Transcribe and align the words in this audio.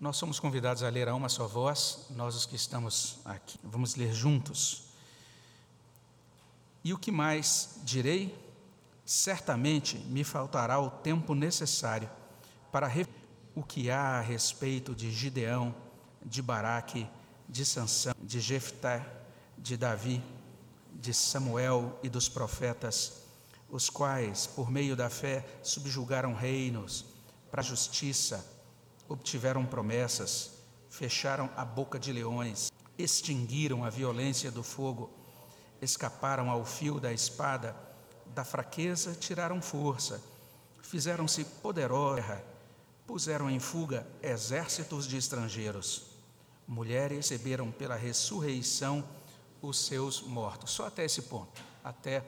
Nós 0.00 0.16
somos 0.16 0.40
convidados 0.40 0.82
a 0.82 0.88
ler 0.88 1.08
a 1.08 1.14
uma 1.14 1.28
só 1.28 1.46
voz, 1.46 2.06
nós 2.08 2.34
os 2.34 2.46
que 2.46 2.56
estamos 2.56 3.18
aqui. 3.22 3.58
Vamos 3.62 3.96
ler 3.96 4.14
juntos. 4.14 4.84
E 6.82 6.94
o 6.94 6.98
que 6.98 7.12
mais 7.12 7.78
direi? 7.84 8.34
Certamente 9.04 9.98
me 9.98 10.24
faltará 10.24 10.80
o 10.80 10.90
tempo 10.90 11.34
necessário 11.34 12.08
para 12.72 12.90
o 13.54 13.62
que 13.62 13.90
há 13.90 14.18
a 14.18 14.20
respeito 14.22 14.94
de 14.94 15.12
Gideão, 15.12 15.74
de 16.24 16.40
Baraque, 16.40 17.06
de 17.46 17.66
Sansão, 17.66 18.14
de 18.22 18.40
Jefté, 18.40 19.06
de 19.58 19.76
Davi, 19.76 20.22
de 20.94 21.12
Samuel 21.12 21.98
e 22.02 22.08
dos 22.08 22.26
profetas, 22.26 23.20
os 23.68 23.90
quais, 23.90 24.46
por 24.46 24.70
meio 24.70 24.96
da 24.96 25.10
fé, 25.10 25.46
subjugaram 25.62 26.32
reinos 26.32 27.04
para 27.50 27.60
a 27.60 27.64
justiça, 27.64 28.59
obtiveram 29.10 29.66
promessas, 29.66 30.52
fecharam 30.88 31.50
a 31.56 31.64
boca 31.64 31.98
de 31.98 32.12
leões, 32.12 32.70
extinguiram 32.96 33.84
a 33.84 33.90
violência 33.90 34.52
do 34.52 34.62
fogo, 34.62 35.10
escaparam 35.82 36.48
ao 36.48 36.64
fio 36.64 37.00
da 37.00 37.12
espada, 37.12 37.74
da 38.26 38.44
fraqueza 38.44 39.12
tiraram 39.12 39.60
força, 39.60 40.22
fizeram-se 40.80 41.44
poderosos, 41.44 42.24
puseram 43.04 43.50
em 43.50 43.58
fuga 43.58 44.06
exércitos 44.22 45.08
de 45.08 45.16
estrangeiros. 45.16 46.04
Mulheres 46.68 47.28
receberam 47.28 47.72
pela 47.72 47.96
ressurreição 47.96 49.04
os 49.60 49.86
seus 49.86 50.22
mortos. 50.22 50.70
Só 50.70 50.86
até 50.86 51.04
esse 51.04 51.22
ponto, 51.22 51.60
até 51.82 52.22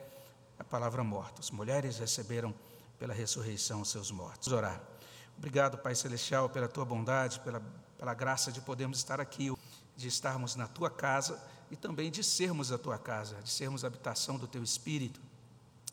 a 0.59 0.63
palavra 0.65 1.01
mortos. 1.01 1.49
Mulheres 1.49 1.97
receberam 1.97 2.53
pela 2.99 3.13
ressurreição 3.13 3.79
os 3.79 3.89
seus 3.89 4.11
mortos. 4.11 4.49
Vamos 4.49 4.65
orar. 4.65 4.92
Obrigado, 5.37 5.77
Pai 5.77 5.95
Celestial, 5.95 6.49
pela 6.49 6.67
tua 6.67 6.85
bondade, 6.85 7.39
pela, 7.41 7.61
pela 7.97 8.13
graça 8.13 8.51
de 8.51 8.61
podermos 8.61 8.97
estar 8.97 9.19
aqui, 9.19 9.53
de 9.95 10.07
estarmos 10.07 10.55
na 10.55 10.67
tua 10.67 10.89
casa 10.89 11.41
e 11.69 11.75
também 11.75 12.11
de 12.11 12.23
sermos 12.23 12.71
a 12.71 12.77
tua 12.77 12.97
casa, 12.97 13.35
de 13.41 13.49
sermos 13.49 13.83
a 13.83 13.87
habitação 13.87 14.37
do 14.37 14.47
teu 14.47 14.63
Espírito. 14.63 15.19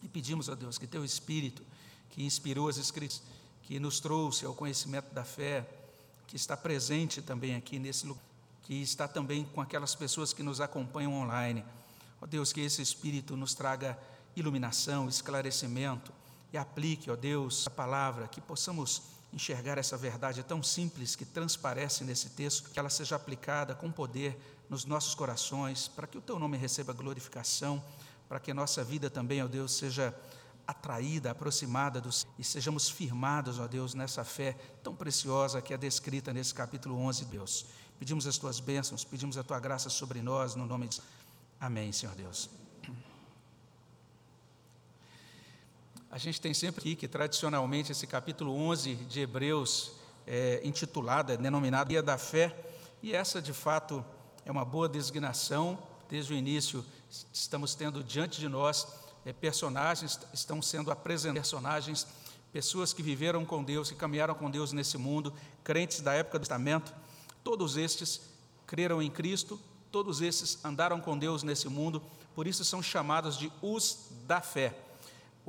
E 0.02 0.08
pedimos 0.08 0.48
a 0.48 0.54
Deus 0.54 0.78
que 0.78 0.86
teu 0.86 1.04
Espírito, 1.04 1.62
que 2.10 2.24
inspirou 2.24 2.68
as 2.68 2.78
Escrituras, 2.78 3.22
que 3.62 3.78
nos 3.78 4.00
trouxe 4.00 4.44
ao 4.44 4.54
conhecimento 4.54 5.12
da 5.14 5.24
fé, 5.24 5.66
que 6.26 6.36
está 6.36 6.56
presente 6.56 7.22
também 7.22 7.54
aqui 7.54 7.78
nesse 7.78 8.06
lugar, 8.06 8.22
que 8.62 8.74
está 8.74 9.08
também 9.08 9.44
com 9.44 9.60
aquelas 9.60 9.94
pessoas 9.94 10.32
que 10.32 10.42
nos 10.42 10.60
acompanham 10.60 11.14
online. 11.14 11.64
Ó 12.20 12.26
Deus, 12.26 12.52
que 12.52 12.60
esse 12.60 12.82
Espírito 12.82 13.36
nos 13.36 13.54
traga 13.54 13.98
iluminação, 14.36 15.08
esclarecimento 15.08 16.12
e 16.52 16.58
aplique, 16.58 17.10
ó 17.10 17.16
Deus, 17.16 17.66
a 17.66 17.70
palavra, 17.70 18.28
que 18.28 18.40
possamos 18.40 19.02
enxergar 19.32 19.78
essa 19.78 19.96
verdade 19.96 20.42
tão 20.42 20.62
simples 20.62 21.14
que 21.14 21.24
transparece 21.24 22.04
nesse 22.04 22.30
texto, 22.30 22.70
que 22.70 22.78
ela 22.78 22.90
seja 22.90 23.16
aplicada 23.16 23.74
com 23.74 23.90
poder 23.90 24.38
nos 24.68 24.84
nossos 24.84 25.14
corações, 25.14 25.88
para 25.88 26.06
que 26.06 26.18
o 26.18 26.20
teu 26.20 26.38
nome 26.38 26.56
receba 26.56 26.92
glorificação, 26.92 27.82
para 28.28 28.40
que 28.40 28.50
a 28.50 28.54
nossa 28.54 28.84
vida 28.84 29.10
também, 29.10 29.42
ó 29.42 29.46
Deus, 29.46 29.72
seja 29.72 30.14
atraída, 30.66 31.32
aproximada 31.32 32.00
dos 32.00 32.26
e 32.38 32.44
sejamos 32.44 32.88
firmados, 32.88 33.58
ó 33.58 33.66
Deus, 33.66 33.94
nessa 33.94 34.24
fé 34.24 34.56
tão 34.82 34.94
preciosa 34.94 35.60
que 35.60 35.74
é 35.74 35.76
descrita 35.76 36.32
nesse 36.32 36.54
capítulo 36.54 36.96
11, 36.98 37.24
Deus. 37.24 37.66
Pedimos 37.98 38.26
as 38.26 38.38
tuas 38.38 38.60
bênçãos, 38.60 39.04
pedimos 39.04 39.36
a 39.36 39.42
tua 39.42 39.58
graça 39.58 39.90
sobre 39.90 40.22
nós, 40.22 40.54
no 40.54 40.66
nome 40.66 40.88
de 40.88 41.00
Amém, 41.60 41.92
Senhor 41.92 42.14
Deus. 42.14 42.48
A 46.12 46.18
gente 46.18 46.40
tem 46.40 46.52
sempre 46.52 46.80
aqui 46.80 46.96
que, 46.96 47.06
tradicionalmente, 47.06 47.92
esse 47.92 48.04
capítulo 48.04 48.52
11 48.52 48.96
de 48.96 49.20
Hebreus 49.20 49.92
é 50.26 50.60
intitulado, 50.64 51.30
é 51.30 51.36
denominado 51.36 51.90
Dia 51.90 52.02
da 52.02 52.18
Fé, 52.18 52.52
e 53.00 53.14
essa, 53.14 53.40
de 53.40 53.52
fato, 53.52 54.04
é 54.44 54.50
uma 54.50 54.64
boa 54.64 54.88
designação. 54.88 55.78
Desde 56.08 56.32
o 56.32 56.36
início, 56.36 56.84
estamos 57.32 57.76
tendo 57.76 58.02
diante 58.02 58.40
de 58.40 58.48
nós 58.48 58.88
é, 59.24 59.32
personagens, 59.32 60.18
estão 60.34 60.60
sendo 60.60 60.90
apresentados 60.90 61.48
personagens, 61.48 62.04
pessoas 62.52 62.92
que 62.92 63.04
viveram 63.04 63.44
com 63.44 63.62
Deus, 63.62 63.88
que 63.88 63.96
caminharam 63.96 64.34
com 64.34 64.50
Deus 64.50 64.72
nesse 64.72 64.98
mundo, 64.98 65.32
crentes 65.62 66.00
da 66.00 66.12
época 66.12 66.40
do 66.40 66.42
Testamento, 66.42 66.92
todos 67.44 67.76
estes 67.76 68.20
creram 68.66 69.00
em 69.00 69.08
Cristo, 69.12 69.60
todos 69.92 70.20
esses 70.20 70.58
andaram 70.64 71.00
com 71.00 71.16
Deus 71.16 71.44
nesse 71.44 71.68
mundo, 71.68 72.02
por 72.34 72.48
isso 72.48 72.64
são 72.64 72.82
chamados 72.82 73.38
de 73.38 73.52
os 73.62 74.08
da 74.26 74.40
fé. 74.40 74.89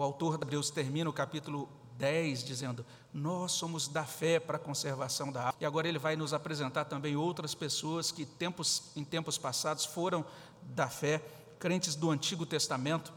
O 0.02 0.04
autor 0.04 0.40
de 0.40 0.46
Deus 0.46 0.72
termina 0.72 1.08
o 1.08 1.14
capítulo 1.14 1.70
10 2.00 2.44
dizendo: 2.44 2.84
Nós 3.14 3.52
somos 3.52 3.88
da 3.88 4.04
fé 4.04 4.40
para 4.40 4.58
a 4.58 4.60
conservação 4.60 5.32
da 5.32 5.42
água. 5.42 5.56
E 5.62 5.64
agora 5.64 5.88
ele 5.88 6.00
vai 6.00 6.16
nos 6.16 6.34
apresentar 6.34 6.86
também 6.86 7.16
outras 7.16 7.54
pessoas 7.54 8.12
que 8.12 8.26
tempos, 8.26 8.92
em 8.96 9.04
tempos 9.04 9.38
passados 9.38 9.86
foram 9.86 10.26
da 10.64 10.88
fé, 10.88 11.24
crentes 11.60 11.94
do 11.94 12.10
Antigo 12.10 12.48
Testamento. 12.48 13.14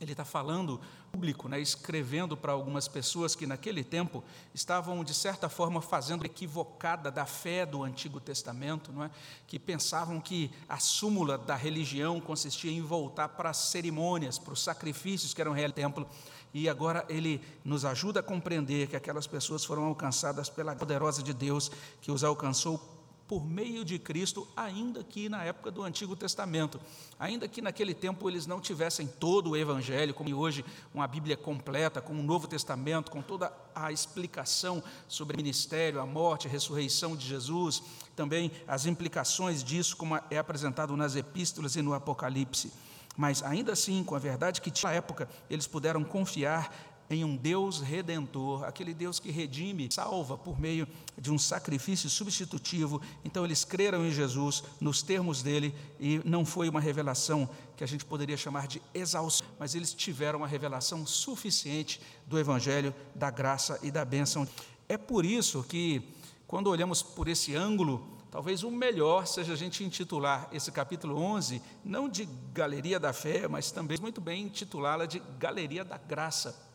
Ele 0.00 0.12
está 0.12 0.24
falando 0.24 0.80
público, 1.16 1.48
né, 1.48 1.58
escrevendo 1.58 2.36
para 2.36 2.52
algumas 2.52 2.86
pessoas 2.86 3.34
que 3.34 3.46
naquele 3.46 3.82
tempo 3.82 4.22
estavam, 4.52 5.02
de 5.02 5.14
certa 5.14 5.48
forma, 5.48 5.80
fazendo 5.80 6.26
equivocada 6.26 7.10
da 7.10 7.24
fé 7.24 7.64
do 7.64 7.82
Antigo 7.82 8.20
Testamento, 8.20 8.92
não 8.92 9.02
é? 9.02 9.10
que 9.46 9.58
pensavam 9.58 10.20
que 10.20 10.50
a 10.68 10.78
súmula 10.78 11.38
da 11.38 11.56
religião 11.56 12.20
consistia 12.20 12.70
em 12.70 12.82
voltar 12.82 13.30
para 13.30 13.48
as 13.48 13.56
cerimônias, 13.56 14.38
para 14.38 14.52
os 14.52 14.62
sacrifícios 14.62 15.32
que 15.32 15.40
eram 15.40 15.52
real 15.52 15.72
templo. 15.72 16.06
E 16.52 16.68
agora 16.68 17.02
ele 17.08 17.40
nos 17.64 17.86
ajuda 17.86 18.20
a 18.20 18.22
compreender 18.22 18.86
que 18.86 18.96
aquelas 18.96 19.26
pessoas 19.26 19.64
foram 19.64 19.84
alcançadas 19.84 20.50
pela 20.50 20.76
poderosa 20.76 21.22
de 21.22 21.32
Deus, 21.32 21.70
que 22.02 22.12
os 22.12 22.22
alcançou 22.22 22.95
por 23.28 23.44
meio 23.44 23.84
de 23.84 23.98
Cristo, 23.98 24.46
ainda 24.56 25.02
que 25.02 25.28
na 25.28 25.42
época 25.42 25.70
do 25.70 25.82
Antigo 25.82 26.14
Testamento, 26.14 26.80
ainda 27.18 27.48
que 27.48 27.60
naquele 27.60 27.92
tempo 27.92 28.28
eles 28.28 28.46
não 28.46 28.60
tivessem 28.60 29.06
todo 29.06 29.50
o 29.50 29.56
Evangelho, 29.56 30.14
como 30.14 30.34
hoje 30.34 30.64
uma 30.94 31.06
Bíblia 31.06 31.36
completa, 31.36 32.00
com 32.00 32.12
o 32.12 32.22
Novo 32.22 32.46
Testamento, 32.46 33.10
com 33.10 33.20
toda 33.20 33.52
a 33.74 33.90
explicação 33.90 34.82
sobre 35.08 35.34
o 35.34 35.36
ministério, 35.38 36.00
a 36.00 36.06
morte, 36.06 36.46
a 36.46 36.50
ressurreição 36.50 37.16
de 37.16 37.26
Jesus, 37.26 37.82
também 38.14 38.50
as 38.66 38.86
implicações 38.86 39.62
disso, 39.64 39.96
como 39.96 40.16
é 40.30 40.38
apresentado 40.38 40.96
nas 40.96 41.16
epístolas 41.16 41.74
e 41.74 41.82
no 41.82 41.94
Apocalipse. 41.94 42.72
Mas 43.16 43.42
ainda 43.42 43.72
assim, 43.72 44.04
com 44.04 44.14
a 44.14 44.18
verdade 44.18 44.60
que 44.60 44.70
tinha 44.70 44.92
época, 44.92 45.28
eles 45.48 45.66
puderam 45.66 46.04
confiar 46.04 46.95
em 47.08 47.24
um 47.24 47.36
Deus 47.36 47.80
redentor, 47.80 48.64
aquele 48.64 48.92
Deus 48.92 49.18
que 49.18 49.30
redime, 49.30 49.88
salva 49.90 50.36
por 50.36 50.58
meio 50.58 50.86
de 51.16 51.30
um 51.30 51.38
sacrifício 51.38 52.10
substitutivo. 52.10 53.00
Então 53.24 53.44
eles 53.44 53.64
creram 53.64 54.04
em 54.04 54.10
Jesus 54.10 54.64
nos 54.80 55.02
termos 55.02 55.42
dele 55.42 55.74
e 56.00 56.20
não 56.24 56.44
foi 56.44 56.68
uma 56.68 56.80
revelação 56.80 57.48
que 57.76 57.84
a 57.84 57.86
gente 57.86 58.04
poderia 58.04 58.36
chamar 58.36 58.66
de 58.66 58.82
exaustão, 58.92 59.46
mas 59.58 59.74
eles 59.74 59.92
tiveram 59.92 60.40
uma 60.40 60.48
revelação 60.48 61.06
suficiente 61.06 62.00
do 62.26 62.38
evangelho, 62.38 62.94
da 63.14 63.30
graça 63.30 63.78
e 63.82 63.90
da 63.90 64.04
bênção. 64.04 64.46
É 64.88 64.96
por 64.96 65.24
isso 65.24 65.62
que 65.62 66.02
quando 66.46 66.68
olhamos 66.68 67.02
por 67.02 67.28
esse 67.28 67.54
ângulo, 67.54 68.06
talvez 68.30 68.62
o 68.62 68.70
melhor 68.70 69.26
seja 69.26 69.52
a 69.52 69.56
gente 69.56 69.84
intitular 69.84 70.48
esse 70.52 70.72
capítulo 70.72 71.20
11 71.20 71.60
não 71.84 72.08
de 72.08 72.28
Galeria 72.52 72.98
da 72.98 73.12
Fé, 73.12 73.46
mas 73.46 73.70
também 73.70 73.98
muito 74.00 74.20
bem 74.20 74.44
intitulá-la 74.44 75.06
de 75.06 75.20
Galeria 75.38 75.84
da 75.84 75.98
Graça 75.98 76.65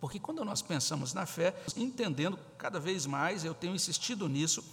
porque 0.00 0.18
quando 0.18 0.44
nós 0.44 0.62
pensamos 0.62 1.12
na 1.12 1.26
fé, 1.26 1.54
entendendo 1.76 2.38
cada 2.56 2.80
vez 2.80 3.04
mais, 3.04 3.44
eu 3.44 3.54
tenho 3.54 3.74
insistido 3.74 4.28
nisso, 4.28 4.64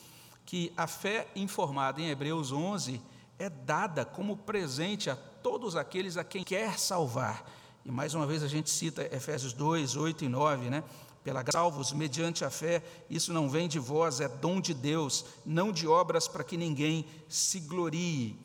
que 0.45 0.71
a 0.77 0.87
fé 0.87 1.27
informada 1.35 2.01
em 2.01 2.09
Hebreus 2.09 2.51
11 2.51 3.01
é 3.37 3.49
dada 3.49 4.05
como 4.05 4.37
presente 4.37 5.09
a 5.09 5.15
todos 5.15 5.75
aqueles 5.75 6.15
a 6.15 6.23
quem 6.23 6.43
quer 6.43 6.79
salvar. 6.79 7.45
E 7.83 7.91
mais 7.91 8.13
uma 8.13 8.25
vez 8.25 8.41
a 8.41 8.47
gente 8.47 8.69
cita 8.69 9.03
Efésios 9.13 9.53
2, 9.53 9.95
8 9.95 10.25
e 10.25 10.29
9, 10.29 10.69
né? 10.69 10.83
Pela 11.23 11.43
salvos 11.51 11.91
mediante 11.91 12.45
a 12.45 12.49
fé, 12.49 12.81
isso 13.09 13.33
não 13.33 13.49
vem 13.49 13.67
de 13.67 13.79
vós, 13.79 14.21
é 14.21 14.29
dom 14.29 14.61
de 14.61 14.73
Deus, 14.73 15.25
não 15.45 15.73
de 15.73 15.85
obras 15.85 16.25
para 16.25 16.43
que 16.43 16.55
ninguém 16.55 17.05
se 17.27 17.59
glorie. 17.59 18.39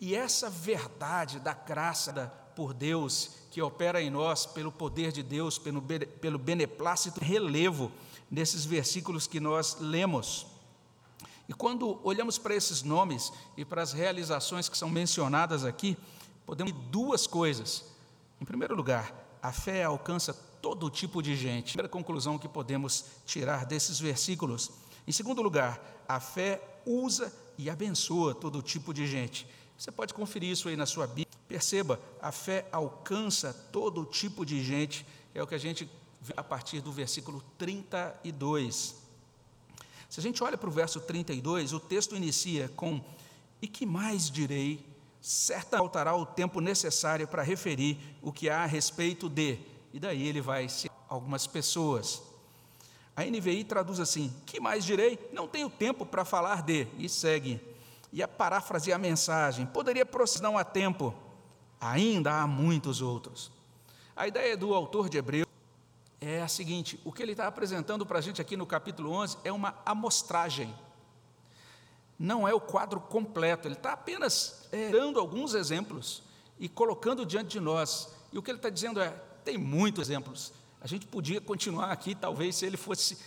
E 0.00 0.14
essa 0.14 0.48
verdade 0.48 1.40
da 1.40 1.52
graça 1.52 2.12
por 2.58 2.74
Deus 2.74 3.30
que 3.52 3.62
opera 3.62 4.02
em 4.02 4.10
nós 4.10 4.44
pelo 4.44 4.72
poder 4.72 5.12
de 5.12 5.22
Deus, 5.22 5.60
pelo, 5.60 5.80
pelo 5.80 6.40
beneplácito 6.40 7.20
relevo 7.20 7.92
nesses 8.28 8.64
versículos 8.64 9.28
que 9.28 9.38
nós 9.38 9.76
lemos. 9.78 10.44
E 11.48 11.54
quando 11.54 12.00
olhamos 12.02 12.36
para 12.36 12.56
esses 12.56 12.82
nomes 12.82 13.32
e 13.56 13.64
para 13.64 13.80
as 13.80 13.92
realizações 13.92 14.68
que 14.68 14.76
são 14.76 14.90
mencionadas 14.90 15.64
aqui, 15.64 15.96
podemos 16.44 16.72
ver 16.72 16.80
duas 16.90 17.28
coisas. 17.28 17.84
Em 18.40 18.44
primeiro 18.44 18.74
lugar, 18.74 19.14
a 19.40 19.52
fé 19.52 19.84
alcança 19.84 20.34
todo 20.60 20.90
tipo 20.90 21.22
de 21.22 21.36
gente. 21.36 21.74
Primeira 21.74 21.88
conclusão 21.88 22.40
que 22.40 22.48
podemos 22.48 23.04
tirar 23.24 23.66
desses 23.66 24.00
versículos. 24.00 24.72
Em 25.06 25.12
segundo 25.12 25.40
lugar, 25.42 25.80
a 26.08 26.18
fé 26.18 26.60
usa 26.84 27.32
e 27.56 27.70
abençoa 27.70 28.34
todo 28.34 28.60
tipo 28.60 28.92
de 28.92 29.06
gente. 29.06 29.46
Você 29.78 29.92
pode 29.92 30.12
conferir 30.12 30.50
isso 30.50 30.68
aí 30.68 30.76
na 30.76 30.86
sua 30.86 31.06
Bíblia. 31.06 31.27
Perceba, 31.48 31.98
a 32.20 32.30
fé 32.30 32.68
alcança 32.70 33.54
todo 33.72 34.04
tipo 34.04 34.44
de 34.44 34.62
gente, 34.62 35.06
é 35.34 35.42
o 35.42 35.46
que 35.46 35.54
a 35.54 35.58
gente 35.58 35.88
vê 36.20 36.34
a 36.36 36.44
partir 36.44 36.80
do 36.82 36.92
versículo 36.92 37.42
32. 37.56 38.94
Se 40.10 40.20
a 40.20 40.22
gente 40.22 40.44
olha 40.44 40.58
para 40.58 40.68
o 40.68 40.72
verso 40.72 41.00
32, 41.00 41.72
o 41.72 41.80
texto 41.80 42.14
inicia 42.14 42.68
com: 42.76 43.00
E 43.62 43.66
que 43.66 43.86
mais 43.86 44.30
direi? 44.30 44.86
Certa 45.20 45.78
faltará 45.78 46.14
o 46.14 46.26
tempo 46.26 46.60
necessário 46.60 47.26
para 47.26 47.42
referir 47.42 47.98
o 48.22 48.30
que 48.30 48.50
há 48.50 48.62
a 48.62 48.66
respeito 48.66 49.28
de. 49.28 49.58
E 49.92 49.98
daí 49.98 50.28
ele 50.28 50.40
vai 50.40 50.68
citar 50.68 50.96
algumas 51.08 51.46
pessoas. 51.46 52.22
A 53.16 53.24
NVI 53.24 53.64
traduz 53.64 54.00
assim: 54.00 54.32
Que 54.44 54.60
mais 54.60 54.84
direi? 54.84 55.18
Não 55.32 55.48
tenho 55.48 55.70
tempo 55.70 56.04
para 56.04 56.24
falar 56.24 56.62
de. 56.62 56.86
E 56.98 57.08
segue. 57.08 57.60
E 58.12 58.22
a 58.22 58.28
parafrasear 58.28 58.96
a 58.96 59.02
mensagem: 59.02 59.66
Poderia 59.66 60.04
prosseguir, 60.04 60.42
não 60.42 60.58
há 60.58 60.64
tempo. 60.64 61.14
Ainda 61.80 62.40
há 62.40 62.46
muitos 62.46 63.00
outros. 63.00 63.50
A 64.16 64.26
ideia 64.26 64.56
do 64.56 64.74
autor 64.74 65.08
de 65.08 65.18
Hebreus 65.18 65.46
é 66.20 66.42
a 66.42 66.48
seguinte: 66.48 67.00
o 67.04 67.12
que 67.12 67.22
ele 67.22 67.32
está 67.32 67.46
apresentando 67.46 68.04
para 68.04 68.18
a 68.18 68.22
gente 68.22 68.40
aqui 68.40 68.56
no 68.56 68.66
capítulo 68.66 69.12
11 69.12 69.38
é 69.44 69.52
uma 69.52 69.74
amostragem. 69.86 70.74
Não 72.18 72.48
é 72.48 72.52
o 72.52 72.60
quadro 72.60 72.98
completo, 73.00 73.68
ele 73.68 73.74
está 73.74 73.92
apenas 73.92 74.66
é, 74.72 74.90
dando 74.90 75.20
alguns 75.20 75.54
exemplos 75.54 76.22
e 76.58 76.68
colocando 76.68 77.24
diante 77.24 77.50
de 77.50 77.60
nós. 77.60 78.08
E 78.32 78.38
o 78.38 78.42
que 78.42 78.50
ele 78.50 78.58
está 78.58 78.70
dizendo 78.70 79.00
é: 79.00 79.10
tem 79.44 79.56
muitos 79.56 80.08
exemplos. 80.08 80.52
A 80.80 80.86
gente 80.86 81.06
podia 81.06 81.40
continuar 81.40 81.90
aqui, 81.90 82.14
talvez, 82.14 82.56
se 82.56 82.66
ele 82.66 82.76
fosse, 82.76 83.18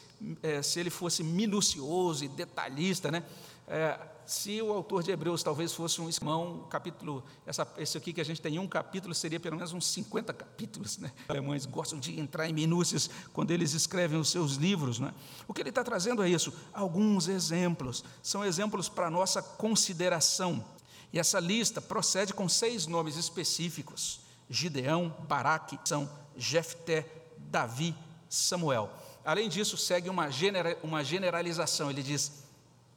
é, 0.43 0.61
se 0.61 0.79
ele 0.79 0.89
fosse 0.89 1.23
minucioso 1.23 2.23
e 2.23 2.27
detalhista, 2.27 3.11
né? 3.11 3.23
É, 3.67 3.97
se 4.31 4.61
o 4.61 4.71
autor 4.71 5.03
de 5.03 5.11
Hebreus 5.11 5.43
talvez 5.43 5.73
fosse 5.73 5.99
um 5.99 6.07
irmão, 6.07 6.65
capítulo, 6.69 7.21
essa, 7.45 7.67
esse 7.77 7.97
aqui 7.97 8.13
que 8.13 8.21
a 8.21 8.23
gente 8.23 8.41
tem 8.41 8.57
um 8.59 8.67
capítulo, 8.67 9.13
seria 9.13 9.39
pelo 9.41 9.57
menos 9.57 9.73
uns 9.73 9.85
50 9.87 10.31
capítulos. 10.31 10.97
Né? 10.99 11.11
Os 11.23 11.29
alemães 11.29 11.65
gostam 11.65 11.99
de 11.99 12.17
entrar 12.17 12.47
em 12.47 12.53
minúcias 12.53 13.09
quando 13.33 13.51
eles 13.51 13.73
escrevem 13.73 14.17
os 14.17 14.29
seus 14.29 14.53
livros. 14.53 14.99
Né? 14.99 15.13
O 15.47 15.53
que 15.53 15.61
ele 15.61 15.69
está 15.69 15.83
trazendo 15.83 16.23
é 16.23 16.29
isso, 16.29 16.53
alguns 16.73 17.27
exemplos, 17.27 18.05
são 18.23 18.45
exemplos 18.45 18.87
para 18.87 19.09
nossa 19.09 19.41
consideração. 19.41 20.63
E 21.11 21.19
essa 21.19 21.39
lista 21.39 21.81
procede 21.81 22.33
com 22.33 22.47
seis 22.47 22.87
nomes 22.87 23.17
específicos: 23.17 24.21
Gideão, 24.49 25.13
Baraque, 25.27 25.77
São, 25.83 26.09
Jefté, 26.37 27.05
Davi, 27.37 27.93
Samuel. 28.29 28.89
Além 29.25 29.49
disso, 29.49 29.75
segue 29.75 30.09
uma, 30.09 30.29
genera, 30.29 30.79
uma 30.81 31.03
generalização, 31.03 31.89
ele 31.89 32.01
diz 32.01 32.45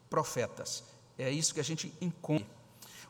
profetas. 0.09 0.94
É 1.19 1.31
isso 1.31 1.55
que 1.55 1.61
a 1.61 1.65
gente 1.65 1.93
encontra. 2.01 2.47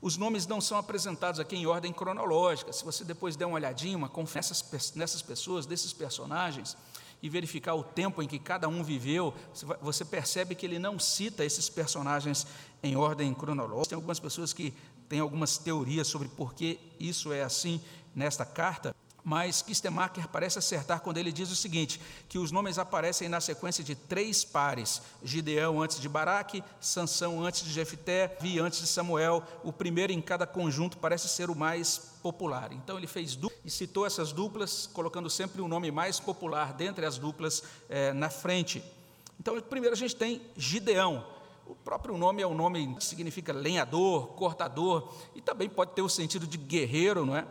Os 0.00 0.16
nomes 0.16 0.46
não 0.46 0.60
são 0.60 0.76
apresentados 0.76 1.40
aqui 1.40 1.56
em 1.56 1.66
ordem 1.66 1.92
cronológica. 1.92 2.72
Se 2.72 2.84
você 2.84 3.04
depois 3.04 3.36
der 3.36 3.46
uma 3.46 3.54
olhadinha, 3.54 3.96
uma 3.96 4.10
nessas, 4.34 4.92
nessas 4.94 5.22
pessoas, 5.22 5.64
desses 5.64 5.92
personagens, 5.92 6.76
e 7.22 7.28
verificar 7.30 7.74
o 7.74 7.82
tempo 7.82 8.22
em 8.22 8.28
que 8.28 8.38
cada 8.38 8.68
um 8.68 8.84
viveu, 8.84 9.32
você 9.80 10.04
percebe 10.04 10.54
que 10.54 10.66
ele 10.66 10.78
não 10.78 10.98
cita 10.98 11.42
esses 11.42 11.70
personagens 11.70 12.46
em 12.82 12.96
ordem 12.96 13.32
cronológica. 13.32 13.88
Tem 13.88 13.96
algumas 13.96 14.20
pessoas 14.20 14.52
que 14.52 14.74
têm 15.08 15.20
algumas 15.20 15.56
teorias 15.56 16.06
sobre 16.06 16.28
por 16.28 16.52
que 16.52 16.78
isso 17.00 17.32
é 17.32 17.42
assim 17.42 17.80
nesta 18.14 18.44
carta, 18.44 18.94
mas 19.24 19.62
Kistemacher 19.62 20.28
parece 20.28 20.58
acertar 20.58 21.00
quando 21.00 21.16
ele 21.16 21.32
diz 21.32 21.50
o 21.50 21.56
seguinte: 21.56 21.98
que 22.28 22.38
os 22.38 22.52
nomes 22.52 22.78
aparecem 22.78 23.26
na 23.26 23.40
sequência 23.40 23.82
de 23.82 23.94
três 23.94 24.44
pares: 24.44 25.00
Gideão 25.22 25.80
antes 25.80 25.98
de 25.98 26.08
Baraque, 26.08 26.62
Sansão 26.78 27.42
antes 27.42 27.64
de 27.64 27.72
Jefté, 27.72 28.36
Vi 28.38 28.58
antes 28.58 28.80
de 28.80 28.86
Samuel. 28.86 29.42
O 29.62 29.72
primeiro 29.72 30.12
em 30.12 30.20
cada 30.20 30.46
conjunto 30.46 30.98
parece 30.98 31.26
ser 31.26 31.48
o 31.48 31.56
mais 31.56 32.12
popular. 32.22 32.70
Então 32.72 32.98
ele 32.98 33.06
fez 33.06 33.34
duplas 33.34 33.62
e 33.64 33.70
citou 33.70 34.04
essas 34.04 34.30
duplas, 34.30 34.86
colocando 34.92 35.30
sempre 35.30 35.62
o 35.62 35.68
nome 35.68 35.90
mais 35.90 36.20
popular 36.20 36.74
dentre 36.74 37.06
as 37.06 37.16
duplas 37.16 37.62
é, 37.88 38.12
na 38.12 38.28
frente. 38.28 38.84
Então, 39.40 39.58
primeiro 39.60 39.94
a 39.94 39.98
gente 39.98 40.14
tem 40.14 40.42
Gideão. 40.56 41.26
O 41.66 41.74
próprio 41.74 42.18
nome 42.18 42.42
é 42.42 42.46
um 42.46 42.54
nome 42.54 42.94
que 42.96 43.04
significa 43.04 43.52
lenhador, 43.52 44.28
cortador, 44.28 45.10
e 45.34 45.40
também 45.40 45.68
pode 45.68 45.92
ter 45.92 46.02
o 46.02 46.10
sentido 46.10 46.46
de 46.46 46.58
guerreiro, 46.58 47.24
não 47.24 47.34
é? 47.34 47.46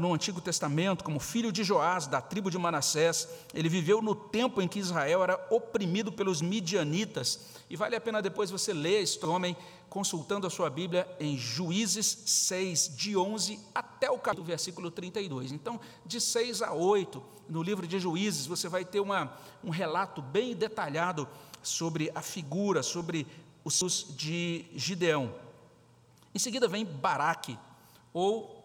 No 0.00 0.14
Antigo 0.14 0.40
Testamento 0.40 1.04
como 1.04 1.20
filho 1.20 1.52
de 1.52 1.62
Joás, 1.62 2.06
da 2.06 2.18
tribo 2.18 2.50
de 2.50 2.56
Manassés. 2.56 3.28
Ele 3.52 3.68
viveu 3.68 4.00
no 4.00 4.14
tempo 4.14 4.62
em 4.62 4.66
que 4.66 4.78
Israel 4.78 5.22
era 5.22 5.46
oprimido 5.50 6.10
pelos 6.10 6.40
midianitas. 6.40 7.40
E 7.68 7.76
vale 7.76 7.94
a 7.94 8.00
pena 8.00 8.22
depois 8.22 8.50
você 8.50 8.72
ler 8.72 9.02
este 9.02 9.26
homem 9.26 9.54
consultando 9.90 10.46
a 10.46 10.50
sua 10.50 10.70
Bíblia 10.70 11.06
em 11.20 11.36
Juízes 11.36 12.06
6, 12.24 12.96
de 12.96 13.18
11 13.18 13.60
até 13.74 14.10
o 14.10 14.18
capítulo, 14.18 14.46
versículo 14.46 14.90
32. 14.90 15.52
Então, 15.52 15.78
de 16.06 16.22
6 16.22 16.62
a 16.62 16.72
8, 16.72 17.22
no 17.46 17.62
livro 17.62 17.86
de 17.86 18.00
Juízes, 18.00 18.46
você 18.46 18.70
vai 18.70 18.82
ter 18.82 19.00
uma, 19.00 19.36
um 19.62 19.68
relato 19.68 20.22
bem 20.22 20.56
detalhado 20.56 21.28
sobre 21.62 22.10
a 22.14 22.22
figura, 22.22 22.82
sobre 22.82 23.26
os 23.62 24.06
de 24.16 24.64
Gideão. 24.74 25.34
Em 26.34 26.38
seguida 26.38 26.66
vem 26.66 26.84
Baraque, 26.84 27.58
ou 28.14 28.55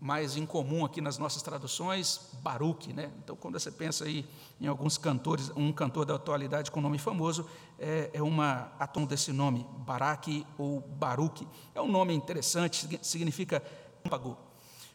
mais 0.00 0.36
incomum 0.36 0.84
aqui 0.84 1.00
nas 1.00 1.18
nossas 1.18 1.42
traduções, 1.42 2.20
Baruch, 2.42 2.92
né? 2.92 3.10
Então, 3.22 3.36
quando 3.36 3.58
você 3.58 3.70
pensa 3.70 4.04
aí 4.04 4.24
em 4.60 4.66
alguns 4.66 4.96
cantores, 4.96 5.50
um 5.56 5.72
cantor 5.72 6.04
da 6.04 6.14
atualidade 6.14 6.70
com 6.70 6.80
nome 6.80 6.98
famoso, 6.98 7.46
é, 7.78 8.10
é 8.12 8.22
uma 8.22 8.72
atom 8.78 9.04
desse 9.04 9.32
nome, 9.32 9.66
Baraque 9.78 10.46
ou 10.56 10.80
Baruch. 10.80 11.46
É 11.74 11.80
um 11.80 11.88
nome 11.88 12.14
interessante, 12.14 12.98
significa 13.02 13.62
pâmpago. 14.02 14.36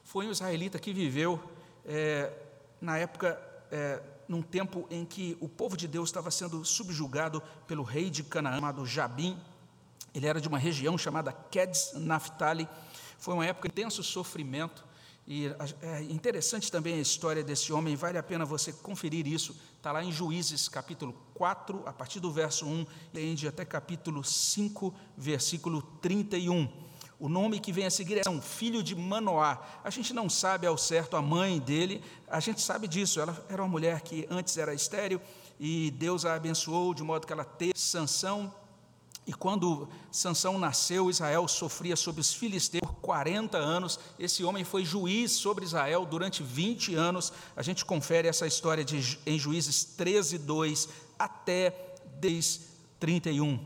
Foi 0.04 0.28
um 0.28 0.32
israelita 0.32 0.80
que 0.80 0.94
viveu 0.94 1.40
é, 1.86 2.32
na 2.80 2.98
época, 2.98 3.40
é, 3.72 4.02
num 4.28 4.42
tempo 4.42 4.88
em 4.90 5.06
que 5.06 5.38
o 5.40 5.48
povo 5.48 5.76
de 5.76 5.88
Deus 5.88 6.10
estava 6.10 6.32
sendo 6.32 6.64
subjugado 6.66 7.42
pelo 7.68 7.84
rei 7.84 8.10
de 8.10 8.24
Canaã, 8.24 8.56
chamado 8.56 8.86
Jabim. 8.86 9.38
Ele 10.14 10.28
era 10.28 10.42
de 10.42 10.48
uma 10.48 10.58
região 10.58 10.98
chamada 10.98 11.32
Kedes 11.32 11.94
Naphtali, 11.96 12.68
foi 13.22 13.36
uma 13.36 13.46
época 13.46 13.70
de 13.70 13.74
intenso 13.74 14.04
sofrimento. 14.04 14.84
E 15.28 15.46
é 15.82 16.02
interessante 16.02 16.72
também 16.72 16.96
a 16.96 17.02
história 17.02 17.44
desse 17.44 17.72
homem, 17.72 17.96
vale 17.96 18.18
a 18.18 18.24
pena 18.24 18.44
você 18.44 18.74
conferir 18.74 19.28
isso. 19.28 19.56
Está 19.78 19.92
lá 19.92 20.04
em 20.04 20.12
Juízes, 20.12 20.68
capítulo 20.68 21.14
4, 21.36 21.84
a 21.86 21.94
partir 21.94 22.20
do 22.20 22.32
verso 22.32 22.66
1, 22.66 22.86
e 23.14 23.48
até 23.48 23.64
capítulo 23.64 24.24
5, 24.24 24.94
versículo 25.16 25.84
31. 26.02 26.68
O 27.20 27.30
nome 27.30 27.60
que 27.60 27.72
vem 27.72 27.86
a 27.86 27.92
seguir 27.92 28.26
é 28.26 28.30
um 28.30 28.42
filho 28.42 28.82
de 28.82 28.96
Manoá. 28.96 29.62
A 29.84 29.92
gente 29.92 30.12
não 30.12 30.28
sabe 30.28 30.66
ao 30.66 30.76
certo 30.76 31.16
a 31.16 31.22
mãe 31.22 31.60
dele, 31.60 32.04
a 32.28 32.40
gente 32.40 32.60
sabe 32.60 32.88
disso. 32.88 33.22
Ela 33.22 33.46
era 33.48 33.62
uma 33.62 33.70
mulher 33.70 34.02
que 34.02 34.26
antes 34.32 34.58
era 34.58 34.74
estéril 34.74 35.22
e 35.60 35.92
Deus 35.92 36.26
a 36.26 36.34
abençoou 36.34 36.92
de 36.96 37.04
modo 37.04 37.28
que 37.28 37.34
ela 37.34 37.46
teve 37.46 37.78
sanção 37.78 38.52
e 39.26 39.34
quando 39.34 39.88
Sansão 40.12 40.58
nasceu, 40.58 41.10
Israel 41.10 41.48
sofria 41.48 41.96
sobre 41.96 42.22
os 42.22 42.34
filisteus 42.34 42.82
por 42.82 42.96
40 42.96 43.58
anos. 43.58 44.00
Esse 44.18 44.44
homem 44.44 44.64
foi 44.64 44.84
juiz 44.84 45.32
sobre 45.32 45.64
Israel 45.64 46.06
durante 46.06 46.42
20 46.42 46.96
anos. 46.96 47.32
A 47.56 47.62
gente 47.62 47.86
confere 47.86 48.28
essa 48.28 48.48
história 48.48 48.84
de, 48.84 49.20
em 49.26 49.38
Juízes 49.38 49.84
13, 49.84 50.40
2 50.40 50.90
até 51.20 51.96
10, 52.20 52.62
31. 53.00 53.60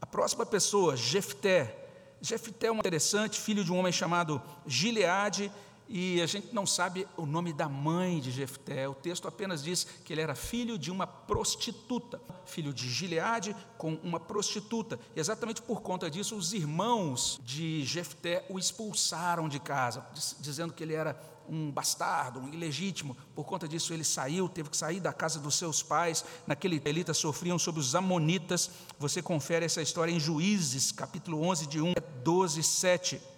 A 0.00 0.06
próxima 0.06 0.44
pessoa, 0.44 0.96
Jefté. 0.96 1.84
Jefté 2.20 2.66
é 2.66 2.72
um 2.72 2.78
interessante, 2.78 3.40
filho 3.40 3.62
de 3.62 3.70
um 3.70 3.78
homem 3.78 3.92
chamado 3.92 4.42
Gileade, 4.66 5.52
e 5.88 6.20
a 6.20 6.26
gente 6.26 6.52
não 6.52 6.66
sabe 6.66 7.06
o 7.16 7.24
nome 7.24 7.52
da 7.52 7.68
mãe 7.68 8.18
de 8.20 8.30
Jefté. 8.30 8.88
O 8.88 8.94
texto 8.94 9.28
apenas 9.28 9.62
diz 9.62 9.84
que 10.04 10.12
ele 10.12 10.20
era 10.20 10.34
filho 10.34 10.76
de 10.78 10.90
uma 10.90 11.06
prostituta, 11.06 12.20
filho 12.44 12.72
de 12.72 12.88
Gileade 12.88 13.54
com 13.78 13.94
uma 14.02 14.18
prostituta. 14.18 14.98
E 15.14 15.20
exatamente 15.20 15.62
por 15.62 15.82
conta 15.82 16.10
disso, 16.10 16.36
os 16.36 16.52
irmãos 16.52 17.40
de 17.44 17.84
Jefté 17.84 18.44
o 18.48 18.58
expulsaram 18.58 19.48
de 19.48 19.60
casa, 19.60 20.04
dizendo 20.40 20.72
que 20.72 20.82
ele 20.82 20.94
era 20.94 21.16
um 21.48 21.70
bastardo, 21.70 22.40
um 22.40 22.48
ilegítimo. 22.48 23.16
Por 23.34 23.44
conta 23.44 23.68
disso, 23.68 23.92
ele 23.92 24.02
saiu, 24.02 24.48
teve 24.48 24.70
que 24.70 24.76
sair 24.76 24.98
da 24.98 25.12
casa 25.12 25.38
dos 25.38 25.54
seus 25.54 25.82
pais. 25.82 26.24
Naquele 26.46 26.82
elitas 26.84 27.16
sofriam 27.18 27.58
sobre 27.58 27.80
os 27.80 27.94
amonitas. 27.94 28.70
Você 28.98 29.22
confere 29.22 29.64
essa 29.64 29.80
história 29.80 30.10
em 30.10 30.18
Juízes, 30.18 30.90
capítulo 30.90 31.42
11, 31.42 31.66
de 31.66 31.80
1 31.80 31.92
a 31.92 32.00
12, 32.24 32.62
7. 32.62 33.35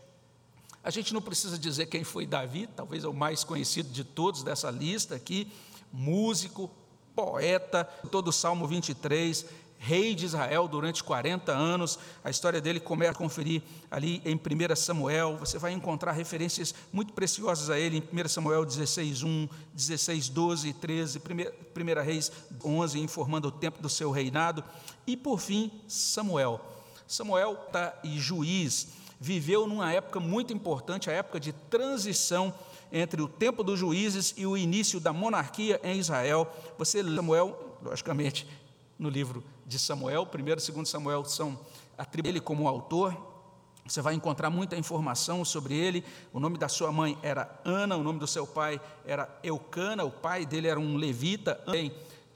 A 0.82 0.90
gente 0.90 1.12
não 1.12 1.20
precisa 1.20 1.58
dizer 1.58 1.87
quem 1.87 2.04
foi 2.04 2.26
Davi, 2.26 2.68
talvez 2.75 3.04
é 3.04 3.08
o 3.08 3.12
mais 3.12 3.44
conhecido 3.44 3.90
de 3.90 4.04
todos 4.04 4.42
dessa 4.42 4.70
lista 4.70 5.14
aqui, 5.14 5.50
músico, 5.92 6.70
poeta, 7.14 7.85
todo 8.11 8.28
o 8.28 8.32
Salmo 8.32 8.66
23, 8.66 9.44
rei 9.78 10.14
de 10.14 10.25
Israel 10.25 10.68
durante 10.68 11.02
40 11.02 11.52
anos. 11.52 11.99
A 12.23 12.30
história 12.30 12.61
dele 12.61 12.80
começa 12.80 13.12
a 13.12 13.14
conferir 13.14 13.62
ali 13.90 14.20
em 14.25 14.35
1 14.35 14.76
Samuel. 14.76 15.37
Você 15.38 15.58
vai 15.58 15.73
encontrar 15.73 16.12
referências 16.12 16.75
muito 16.92 17.12
preciosas 17.12 17.70
a 17.70 17.78
ele 17.78 17.99
em 18.12 18.25
1 18.25 18.28
Samuel 18.28 18.64
16, 18.64 19.23
1, 19.23 19.49
16, 19.73 20.28
12 20.28 20.68
e 20.68 20.73
13, 20.73 21.18
1 21.18 22.02
Reis 22.04 22.32
11, 22.64 23.00
informando 23.00 23.49
o 23.49 23.52
tempo 23.52 23.80
do 23.80 23.88
seu 23.88 24.11
reinado. 24.11 24.62
E 25.06 25.16
por 25.16 25.40
fim, 25.40 25.70
Samuel. 25.87 26.61
Samuel 27.06 27.56
tá, 27.73 27.99
e 28.04 28.18
juiz 28.18 28.88
viveu 29.20 29.66
numa 29.66 29.92
época 29.92 30.20
muito 30.20 30.52
importante, 30.52 31.10
a 31.10 31.12
época 31.12 31.40
de 31.40 31.52
transição 31.52 32.54
entre 32.92 33.20
o 33.20 33.28
tempo 33.28 33.62
dos 33.62 33.78
juízes 33.78 34.34
e 34.37 34.46
o 34.46 34.56
início 34.56 35.00
da 35.00 35.12
monarquia 35.12 35.80
em 35.82 35.98
Israel. 35.98 36.50
Você, 36.78 37.02
Samuel, 37.02 37.76
logicamente, 37.82 38.46
no 38.98 39.08
livro 39.08 39.44
de 39.66 39.78
Samuel. 39.78 40.26
Primeiro 40.26 40.60
e 40.60 40.62
segundo 40.62 40.87
Samuel 40.87 41.25
são 41.25 41.58
atribuídos 41.96 42.30
ele 42.30 42.40
como 42.40 42.66
autor. 42.66 43.16
Você 43.87 44.02
vai 44.02 44.14
encontrar 44.14 44.50
muita 44.50 44.76
informação 44.76 45.44
sobre 45.44 45.75
ele. 45.75 46.04
O 46.32 46.40
nome 46.40 46.58
da 46.58 46.68
sua 46.68 46.92
mãe 46.92 47.18
era 47.22 47.60
Ana, 47.64 47.96
o 47.96 48.02
nome 48.02 48.18
do 48.18 48.26
seu 48.26 48.46
pai 48.46 48.80
era 49.06 49.28
Eucana, 49.42 50.04
o 50.04 50.10
pai 50.10 50.44
dele 50.44 50.68
era 50.68 50.78
um 50.78 50.96
levita. 50.96 51.62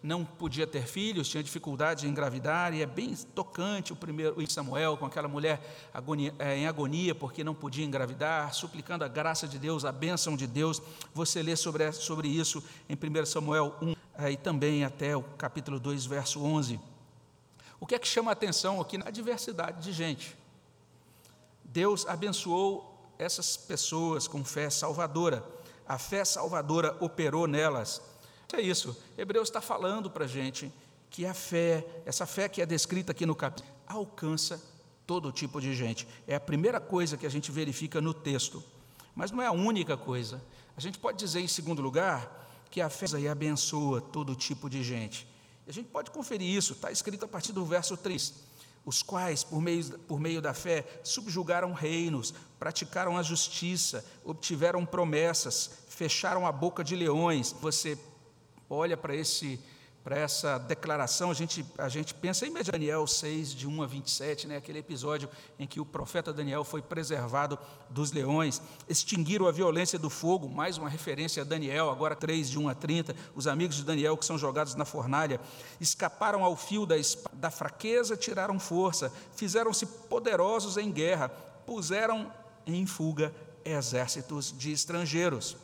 Não 0.02 0.24
podia 0.24 0.66
ter 0.66 0.86
filhos, 0.86 1.28
tinha 1.28 1.42
dificuldade 1.42 2.06
em 2.06 2.10
engravidar, 2.10 2.74
e 2.74 2.82
é 2.82 2.86
bem 2.86 3.14
tocante 3.34 3.92
o 3.92 3.96
primeiro 3.96 4.34
Samuel 4.50 4.96
com 4.96 5.06
aquela 5.06 5.28
mulher 5.28 5.60
agonia, 5.94 6.34
é, 6.38 6.56
em 6.56 6.66
agonia 6.66 7.14
porque 7.14 7.44
não 7.44 7.54
podia 7.54 7.84
engravidar, 7.84 8.52
suplicando 8.52 9.04
a 9.04 9.08
graça 9.08 9.46
de 9.46 9.58
Deus, 9.58 9.84
a 9.84 9.92
bênção 9.92 10.36
de 10.36 10.46
Deus. 10.46 10.82
Você 11.14 11.40
lê 11.40 11.54
sobre, 11.54 11.90
sobre 11.92 12.26
isso 12.26 12.62
em 12.88 12.94
1 12.94 13.26
Samuel 13.26 13.76
1 13.80 13.94
é, 14.18 14.32
e 14.32 14.36
também 14.36 14.84
até 14.84 15.16
o 15.16 15.22
capítulo 15.22 15.78
2, 15.78 16.04
verso 16.06 16.42
11. 16.42 16.80
O 17.78 17.86
que 17.86 17.94
é 17.94 17.98
que 17.98 18.08
chama 18.08 18.30
a 18.30 18.34
atenção 18.34 18.80
aqui? 18.80 18.98
A 19.04 19.10
diversidade 19.10 19.82
de 19.82 19.92
gente. 19.92 20.36
Deus 21.64 22.06
abençoou 22.06 22.92
essas 23.18 23.56
pessoas 23.56 24.26
com 24.26 24.44
fé 24.44 24.68
salvadora. 24.68 25.44
A 25.86 25.96
fé 25.96 26.24
salvadora 26.24 26.96
operou 27.00 27.46
nelas 27.46 28.02
é 28.56 28.60
isso. 28.60 28.96
Hebreus 29.16 29.48
está 29.48 29.60
falando 29.60 30.10
para 30.10 30.24
a 30.24 30.28
gente 30.28 30.72
que 31.10 31.26
a 31.26 31.34
fé, 31.34 31.84
essa 32.06 32.26
fé 32.26 32.48
que 32.48 32.62
é 32.62 32.66
descrita 32.66 33.12
aqui 33.12 33.26
no 33.26 33.34
capítulo, 33.34 33.68
alcança 33.86 34.62
todo 35.06 35.30
tipo 35.30 35.60
de 35.60 35.74
gente. 35.74 36.08
É 36.26 36.34
a 36.34 36.40
primeira 36.40 36.80
coisa 36.80 37.16
que 37.16 37.26
a 37.26 37.30
gente 37.30 37.52
verifica 37.52 38.00
no 38.00 38.14
texto. 38.14 38.62
Mas 39.14 39.30
não 39.30 39.42
é 39.42 39.46
a 39.46 39.52
única 39.52 39.96
coisa. 39.96 40.42
A 40.76 40.80
gente 40.80 40.98
pode 40.98 41.18
dizer, 41.18 41.40
em 41.40 41.48
segundo 41.48 41.82
lugar, 41.82 42.48
que 42.70 42.80
a 42.80 42.88
fé 42.88 43.06
aí 43.14 43.28
abençoa 43.28 44.00
todo 44.00 44.34
tipo 44.34 44.70
de 44.70 44.82
gente. 44.82 45.26
E 45.66 45.70
a 45.70 45.72
gente 45.72 45.88
pode 45.88 46.10
conferir 46.10 46.48
isso, 46.48 46.72
está 46.72 46.90
escrito 46.90 47.24
a 47.26 47.28
partir 47.28 47.52
do 47.52 47.64
verso 47.64 47.96
3. 47.96 48.32
Os 48.84 49.02
quais, 49.02 49.44
por 49.44 49.60
meio, 49.60 49.98
por 50.00 50.18
meio 50.18 50.40
da 50.40 50.54
fé, 50.54 50.84
subjugaram 51.04 51.72
reinos, 51.72 52.34
praticaram 52.58 53.16
a 53.16 53.22
justiça, 53.22 54.04
obtiveram 54.24 54.84
promessas, 54.84 55.70
fecharam 55.88 56.46
a 56.46 56.50
boca 56.50 56.82
de 56.82 56.96
leões. 56.96 57.52
Você 57.60 57.96
olha 58.74 58.96
para 58.96 59.14
esse 59.14 59.60
para 60.02 60.18
essa 60.18 60.58
declaração, 60.58 61.30
a 61.30 61.34
gente, 61.34 61.64
a 61.78 61.88
gente 61.88 62.12
pensa 62.12 62.44
em 62.44 62.52
Daniel 62.52 63.06
6, 63.06 63.54
de 63.54 63.68
1 63.68 63.82
a 63.82 63.86
27, 63.86 64.48
né, 64.48 64.56
aquele 64.56 64.80
episódio 64.80 65.28
em 65.58 65.66
que 65.66 65.78
o 65.78 65.86
profeta 65.86 66.32
Daniel 66.32 66.64
foi 66.64 66.82
preservado 66.82 67.56
dos 67.88 68.10
leões, 68.10 68.60
extinguiram 68.88 69.46
a 69.46 69.52
violência 69.52 70.00
do 70.00 70.10
fogo, 70.10 70.48
mais 70.48 70.76
uma 70.76 70.88
referência 70.88 71.42
a 71.42 71.44
Daniel, 71.44 71.88
agora 71.88 72.16
3, 72.16 72.50
de 72.50 72.58
1 72.58 72.68
a 72.68 72.74
30, 72.74 73.14
os 73.36 73.46
amigos 73.46 73.76
de 73.76 73.84
Daniel 73.84 74.16
que 74.16 74.24
são 74.24 74.36
jogados 74.36 74.74
na 74.74 74.84
fornalha, 74.84 75.40
escaparam 75.80 76.42
ao 76.42 76.56
fio 76.56 76.84
da, 76.84 76.96
da 77.34 77.50
fraqueza, 77.50 78.16
tiraram 78.16 78.58
força, 78.58 79.12
fizeram-se 79.36 79.86
poderosos 79.86 80.76
em 80.76 80.90
guerra, 80.90 81.28
puseram 81.64 82.32
em 82.66 82.84
fuga 82.86 83.32
exércitos 83.64 84.52
de 84.56 84.72
estrangeiros. 84.72 85.56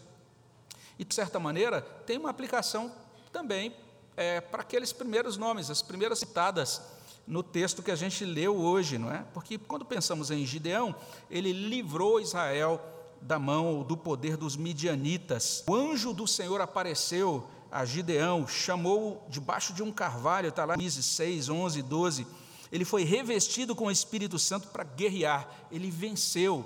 E, 0.99 1.05
de 1.05 1.14
certa 1.14 1.38
maneira, 1.38 1.81
tem 1.81 2.19
uma 2.19 2.31
aplicação 2.31 2.93
também 3.33 3.75
é, 4.17 4.40
para 4.40 4.62
aqueles 4.62 4.93
primeiros 4.93 5.37
nomes, 5.37 5.71
as 5.71 5.81
primeiras 5.81 6.19
citadas 6.19 6.83
no 7.26 7.43
texto 7.43 7.83
que 7.83 7.90
a 7.90 7.97
gente 7.97 8.25
leu 8.25 8.57
hoje, 8.57 8.99
não 8.99 9.12
é? 9.12 9.25
Porque 9.35 9.59
quando 9.59 9.85
pensamos 9.85 10.31
em 10.31 10.45
Gideão, 10.47 10.95
ele 11.31 11.52
livrou 11.52 12.19
Israel 12.19 12.81
da 13.21 13.38
mão, 13.38 13.83
do 13.83 13.97
poder 13.97 14.37
dos 14.37 14.57
midianitas. 14.57 15.62
O 15.69 15.75
anjo 15.75 16.12
do 16.12 16.26
Senhor 16.26 16.61
apareceu 16.61 17.47
a 17.71 17.85
Gideão, 17.85 18.47
chamou 18.49 19.26
debaixo 19.28 19.75
de 19.75 19.83
um 19.83 19.93
carvalho, 19.93 20.49
está 20.49 20.64
lá 20.64 20.75
em 20.76 20.90
6, 20.90 21.49
11, 21.49 21.83
12. 21.83 22.26
Ele 22.73 22.85
foi 22.85 23.05
revestido 23.05 23.75
com 23.75 23.87
o 23.87 23.90
Espírito 23.90 24.38
Santo 24.38 24.69
para 24.69 24.85
guerrear, 24.85 25.49
ele 25.71 25.90
venceu. 25.90 26.64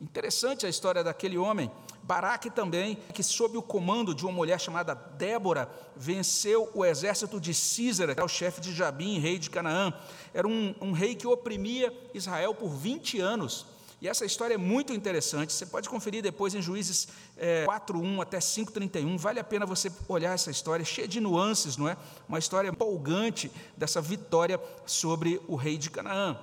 Interessante 0.00 0.66
a 0.66 0.68
história 0.68 1.02
daquele 1.02 1.38
homem. 1.38 1.70
Baraque 2.04 2.50
também, 2.50 2.98
que 3.14 3.22
sob 3.22 3.56
o 3.56 3.62
comando 3.62 4.14
de 4.14 4.24
uma 4.26 4.32
mulher 4.32 4.60
chamada 4.60 4.94
Débora, 4.94 5.70
venceu 5.96 6.70
o 6.74 6.84
exército 6.84 7.40
de 7.40 7.54
Císara, 7.54 8.14
que 8.14 8.20
era 8.20 8.26
o 8.26 8.28
chefe 8.28 8.60
de 8.60 8.74
Jabim, 8.74 9.18
rei 9.18 9.38
de 9.38 9.48
Canaã. 9.48 9.92
Era 10.34 10.46
um, 10.46 10.74
um 10.82 10.92
rei 10.92 11.14
que 11.14 11.26
oprimia 11.26 11.92
Israel 12.12 12.54
por 12.54 12.68
20 12.68 13.20
anos. 13.20 13.64
E 14.02 14.08
essa 14.08 14.26
história 14.26 14.52
é 14.52 14.58
muito 14.58 14.92
interessante. 14.92 15.50
Você 15.54 15.64
pode 15.64 15.88
conferir 15.88 16.22
depois 16.22 16.54
em 16.54 16.60
Juízes 16.60 17.08
é, 17.38 17.64
4:1 17.64 18.20
até 18.20 18.38
5:31. 18.38 19.16
Vale 19.16 19.40
a 19.40 19.44
pena 19.44 19.64
você 19.64 19.90
olhar 20.06 20.34
essa 20.34 20.50
história, 20.50 20.84
cheia 20.84 21.08
de 21.08 21.20
nuances, 21.20 21.78
não 21.78 21.88
é? 21.88 21.96
Uma 22.28 22.38
história 22.38 22.68
empolgante 22.68 23.50
dessa 23.74 24.02
vitória 24.02 24.60
sobre 24.84 25.40
o 25.48 25.56
rei 25.56 25.78
de 25.78 25.88
Canaã. 25.88 26.38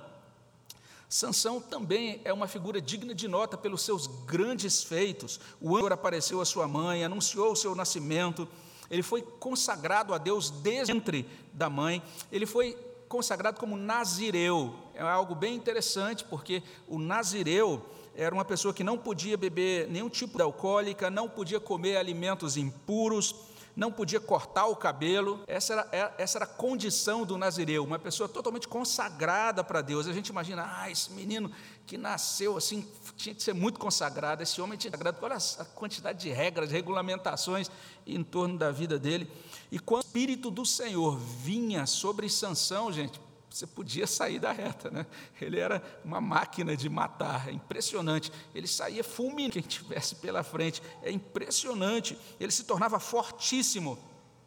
Sansão 1.12 1.60
também 1.60 2.22
é 2.24 2.32
uma 2.32 2.48
figura 2.48 2.80
digna 2.80 3.14
de 3.14 3.28
nota 3.28 3.54
pelos 3.54 3.82
seus 3.82 4.06
grandes 4.06 4.82
feitos. 4.82 5.38
O 5.60 5.76
anjo 5.76 5.92
apareceu 5.92 6.40
à 6.40 6.44
sua 6.46 6.66
mãe, 6.66 7.04
anunciou 7.04 7.52
o 7.52 7.56
seu 7.56 7.74
nascimento. 7.74 8.48
Ele 8.90 9.02
foi 9.02 9.20
consagrado 9.20 10.14
a 10.14 10.18
Deus 10.18 10.48
desde 10.48 10.90
entre 10.90 11.28
da 11.52 11.68
mãe. 11.68 12.02
Ele 12.32 12.46
foi 12.46 12.74
consagrado 13.10 13.60
como 13.60 13.76
nazireu. 13.76 14.74
É 14.94 15.02
algo 15.02 15.34
bem 15.34 15.54
interessante, 15.54 16.24
porque 16.24 16.62
o 16.88 16.98
nazireu 16.98 17.84
era 18.14 18.34
uma 18.34 18.42
pessoa 18.44 18.72
que 18.72 18.82
não 18.82 18.96
podia 18.96 19.36
beber 19.36 19.88
nenhum 19.88 20.08
tipo 20.08 20.38
de 20.38 20.42
alcoólica, 20.42 21.10
não 21.10 21.28
podia 21.28 21.60
comer 21.60 21.98
alimentos 21.98 22.56
impuros, 22.56 23.34
não 23.74 23.90
podia 23.90 24.20
cortar 24.20 24.66
o 24.66 24.76
cabelo, 24.76 25.42
essa 25.46 25.72
era, 25.72 25.88
é, 25.92 26.12
essa 26.18 26.38
era 26.38 26.44
a 26.44 26.48
condição 26.48 27.24
do 27.24 27.38
nazireu, 27.38 27.84
uma 27.84 27.98
pessoa 27.98 28.28
totalmente 28.28 28.68
consagrada 28.68 29.64
para 29.64 29.80
Deus. 29.80 30.06
A 30.06 30.12
gente 30.12 30.28
imagina, 30.28 30.70
ah, 30.78 30.90
esse 30.90 31.10
menino 31.12 31.50
que 31.86 31.96
nasceu 31.96 32.56
assim, 32.56 32.86
tinha 33.16 33.34
que 33.34 33.42
ser 33.42 33.54
muito 33.54 33.80
consagrado, 33.80 34.42
esse 34.42 34.60
homem 34.60 34.78
tinha 34.78 34.90
consagrado, 34.90 35.18
olha 35.22 35.36
a 35.36 35.64
quantidade 35.64 36.20
de 36.20 36.30
regras, 36.30 36.68
de 36.68 36.74
regulamentações 36.74 37.70
em 38.06 38.22
torno 38.22 38.58
da 38.58 38.70
vida 38.70 38.98
dele. 38.98 39.30
E 39.70 39.78
quando 39.78 40.02
o 40.02 40.06
Espírito 40.06 40.50
do 40.50 40.66
Senhor 40.66 41.16
vinha 41.16 41.86
sobre 41.86 42.28
Sansão, 42.28 42.92
gente, 42.92 43.18
você 43.52 43.66
podia 43.66 44.06
sair 44.06 44.38
da 44.38 44.50
reta, 44.52 44.90
né? 44.90 45.06
Ele 45.40 45.58
era 45.58 45.82
uma 46.04 46.20
máquina 46.20 46.76
de 46.76 46.88
matar, 46.88 47.48
é 47.48 47.52
impressionante. 47.52 48.32
Ele 48.54 48.66
saía 48.66 49.04
fulminando 49.04 49.52
quem 49.52 49.62
tivesse 49.62 50.16
pela 50.16 50.42
frente, 50.42 50.82
é 51.02 51.10
impressionante. 51.10 52.18
Ele 52.40 52.50
se 52.50 52.64
tornava 52.64 52.98
fortíssimo. 52.98 53.98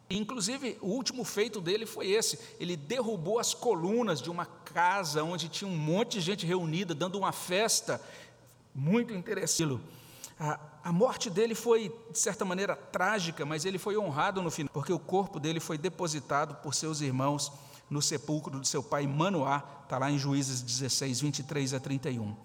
Inclusive, 0.10 0.78
o 0.82 0.88
último 0.88 1.24
feito 1.24 1.60
dele 1.60 1.86
foi 1.86 2.12
esse: 2.12 2.40
ele 2.60 2.76
derrubou 2.76 3.40
as 3.40 3.54
colunas 3.54 4.22
de 4.22 4.30
uma 4.30 4.46
casa 4.46 5.24
onde 5.24 5.50
tinha 5.50 5.70
um 5.70 5.78
monte 5.78 6.14
de 6.14 6.22
gente 6.22 6.46
reunida, 6.46 6.94
dando 6.94 7.18
uma 7.18 7.32
festa. 7.32 8.02
Muito 8.74 9.14
interessante. 9.14 9.82
A, 10.40 10.60
a 10.84 10.92
morte 10.92 11.30
dele 11.30 11.56
foi, 11.56 11.94
de 12.12 12.20
certa 12.20 12.44
maneira, 12.44 12.76
trágica, 12.76 13.46
mas 13.46 13.66
ele 13.66 13.78
foi 13.78 13.98
honrado 13.98 14.42
no 14.42 14.52
final, 14.52 14.70
porque 14.74 14.92
o 14.92 15.00
corpo 15.00 15.40
dele 15.40 15.60
foi 15.60 15.78
depositado 15.78 16.56
por 16.56 16.76
seus 16.76 17.02
irmãos 17.02 17.52
no 17.90 18.02
sepulcro 18.02 18.60
do 18.60 18.66
seu 18.66 18.82
pai 18.82 19.06
Manoá, 19.08 19.64
está 19.84 19.98
lá 19.98 20.12
em 20.12 20.18
Juízes 20.18 20.62
16, 20.62 21.22
23 21.22 21.74
a 21.74 21.80
31. 21.80 22.36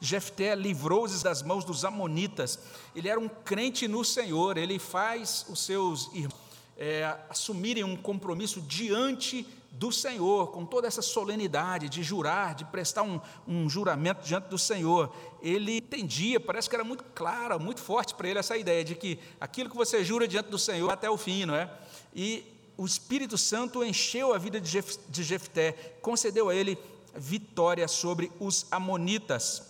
Jefté 0.00 0.54
livrou-os 0.54 1.22
das 1.22 1.42
mãos 1.42 1.64
dos 1.64 1.84
amonitas, 1.84 2.58
ele 2.94 3.08
era 3.08 3.20
um 3.20 3.28
crente 3.28 3.86
no 3.86 4.04
Senhor, 4.04 4.56
ele 4.56 4.78
faz 4.78 5.46
os 5.48 5.64
seus 5.64 6.12
irmãos 6.12 6.42
é, 6.76 7.16
assumirem 7.28 7.84
um 7.84 7.96
compromisso 7.96 8.60
diante 8.60 9.46
do 9.70 9.90
Senhor, 9.92 10.50
com 10.50 10.66
toda 10.66 10.86
essa 10.86 11.00
solenidade 11.00 11.88
de 11.88 12.02
jurar, 12.02 12.54
de 12.54 12.64
prestar 12.64 13.02
um, 13.02 13.20
um 13.46 13.70
juramento 13.70 14.26
diante 14.26 14.48
do 14.48 14.58
Senhor. 14.58 15.14
Ele 15.40 15.78
entendia, 15.78 16.38
parece 16.38 16.68
que 16.68 16.74
era 16.74 16.84
muito 16.84 17.04
clara, 17.14 17.58
muito 17.58 17.80
forte 17.80 18.14
para 18.14 18.28
ele 18.28 18.38
essa 18.38 18.56
ideia 18.56 18.84
de 18.84 18.94
que 18.94 19.18
aquilo 19.40 19.70
que 19.70 19.76
você 19.76 20.04
jura 20.04 20.28
diante 20.28 20.50
do 20.50 20.58
Senhor 20.58 20.90
até 20.90 21.08
o 21.08 21.16
fim, 21.16 21.46
não 21.46 21.54
é? 21.54 21.72
E 22.14 22.44
o 22.82 22.86
Espírito 22.86 23.38
Santo 23.38 23.84
encheu 23.84 24.34
a 24.34 24.38
vida 24.38 24.60
de 24.60 25.22
Jefté, 25.22 25.70
concedeu 26.02 26.48
a 26.48 26.54
ele 26.54 26.76
vitória 27.14 27.86
sobre 27.86 28.32
os 28.40 28.66
amonitas. 28.72 29.62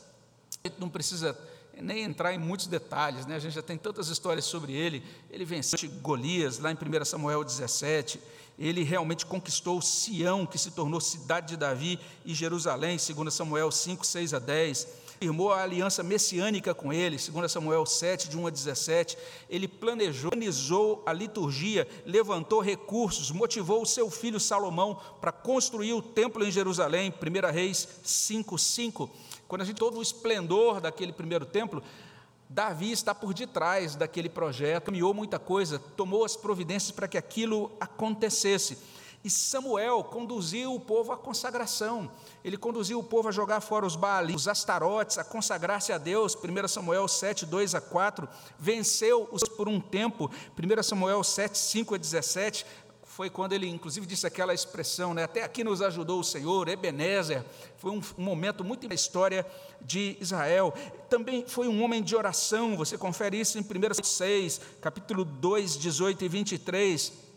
A 0.64 0.68
gente 0.68 0.80
não 0.80 0.88
precisa 0.88 1.38
nem 1.78 2.04
entrar 2.04 2.32
em 2.32 2.38
muitos 2.38 2.66
detalhes, 2.66 3.26
né? 3.26 3.36
a 3.36 3.38
gente 3.38 3.52
já 3.52 3.60
tem 3.60 3.76
tantas 3.76 4.08
histórias 4.08 4.46
sobre 4.46 4.72
ele. 4.72 5.04
Ele 5.30 5.44
venceu 5.44 5.90
Golias, 6.00 6.58
lá 6.58 6.72
em 6.72 6.74
1 6.74 7.04
Samuel 7.04 7.44
17. 7.44 8.18
Ele 8.58 8.82
realmente 8.82 9.26
conquistou 9.26 9.82
Sião, 9.82 10.46
que 10.46 10.56
se 10.56 10.70
tornou 10.70 10.98
cidade 10.98 11.48
de 11.48 11.58
Davi, 11.58 12.00
e 12.24 12.32
Jerusalém, 12.32 12.96
2 12.96 13.34
Samuel 13.34 13.70
5, 13.70 14.06
6 14.06 14.32
a 14.32 14.38
10 14.38 14.88
firmou 15.22 15.52
a 15.52 15.62
aliança 15.62 16.02
messiânica 16.02 16.74
com 16.74 16.92
ele, 16.92 17.16
2 17.16 17.52
Samuel 17.52 17.86
7, 17.86 18.28
de 18.28 18.36
1 18.36 18.48
a 18.48 18.50
17. 18.50 19.16
Ele 19.48 19.68
planejou, 19.68 20.32
organizou 20.32 21.00
a 21.06 21.12
liturgia, 21.12 21.86
levantou 22.04 22.60
recursos, 22.60 23.30
motivou 23.30 23.82
o 23.82 23.86
seu 23.86 24.10
filho 24.10 24.40
Salomão 24.40 25.00
para 25.20 25.30
construir 25.30 25.92
o 25.92 26.02
templo 26.02 26.44
em 26.44 26.50
Jerusalém, 26.50 27.14
1 27.14 27.52
Reis 27.52 27.86
5, 28.02 28.58
5. 28.58 29.10
Quando 29.46 29.62
a 29.62 29.64
gente 29.64 29.76
todo 29.76 30.00
o 30.00 30.02
esplendor 30.02 30.80
daquele 30.80 31.12
primeiro 31.12 31.46
templo, 31.46 31.80
Davi 32.48 32.90
está 32.90 33.14
por 33.14 33.32
detrás 33.32 33.94
daquele 33.94 34.28
projeto, 34.28 34.86
caminhou 34.86 35.14
muita 35.14 35.38
coisa, 35.38 35.78
tomou 35.96 36.24
as 36.24 36.34
providências 36.34 36.90
para 36.90 37.06
que 37.06 37.16
aquilo 37.16 37.70
acontecesse. 37.78 38.76
E 39.24 39.30
Samuel 39.30 40.02
conduziu 40.02 40.74
o 40.74 40.80
povo 40.80 41.12
à 41.12 41.16
consagração. 41.16 42.10
Ele 42.44 42.56
conduziu 42.56 42.98
o 42.98 43.04
povo 43.04 43.28
a 43.28 43.32
jogar 43.32 43.60
fora 43.60 43.86
os 43.86 43.94
Baali, 43.94 44.34
os 44.34 44.48
Astarotes, 44.48 45.16
a 45.16 45.22
consagrar-se 45.22 45.92
a 45.92 45.98
Deus. 45.98 46.36
1 46.36 46.68
Samuel 46.68 47.06
7, 47.06 47.46
2 47.46 47.74
a 47.76 47.80
4. 47.80 48.28
Venceu 48.58 49.28
os 49.30 49.42
por 49.42 49.68
um 49.68 49.80
tempo. 49.80 50.28
1 50.58 50.82
Samuel 50.82 51.22
7, 51.22 51.56
5 51.56 51.94
a 51.94 51.98
17 51.98 52.66
foi 53.12 53.28
quando 53.28 53.52
ele, 53.52 53.68
inclusive, 53.68 54.06
disse 54.06 54.26
aquela 54.26 54.54
expressão, 54.54 55.12
né? 55.12 55.24
até 55.24 55.44
aqui 55.44 55.62
nos 55.62 55.82
ajudou 55.82 56.20
o 56.20 56.24
Senhor, 56.24 56.66
Ebenezer, 56.66 57.44
foi 57.76 57.90
um, 57.90 58.00
momento 58.16 58.64
muito 58.64 58.88
na 58.88 58.94
história 58.94 59.46
de 59.82 60.16
Israel. 60.18 60.72
Também 61.10 61.44
foi 61.46 61.68
um 61.68 61.82
homem 61.84 62.02
de 62.02 62.16
oração, 62.16 62.74
você 62.74 62.96
confere 62.96 63.38
isso 63.38 63.58
em 63.58 63.60
1 63.60 64.02
6, 64.02 64.60
capítulo 64.80 65.26
2, 65.26 65.76
18 65.76 66.24
e 66.24 66.28
23. 66.28 67.31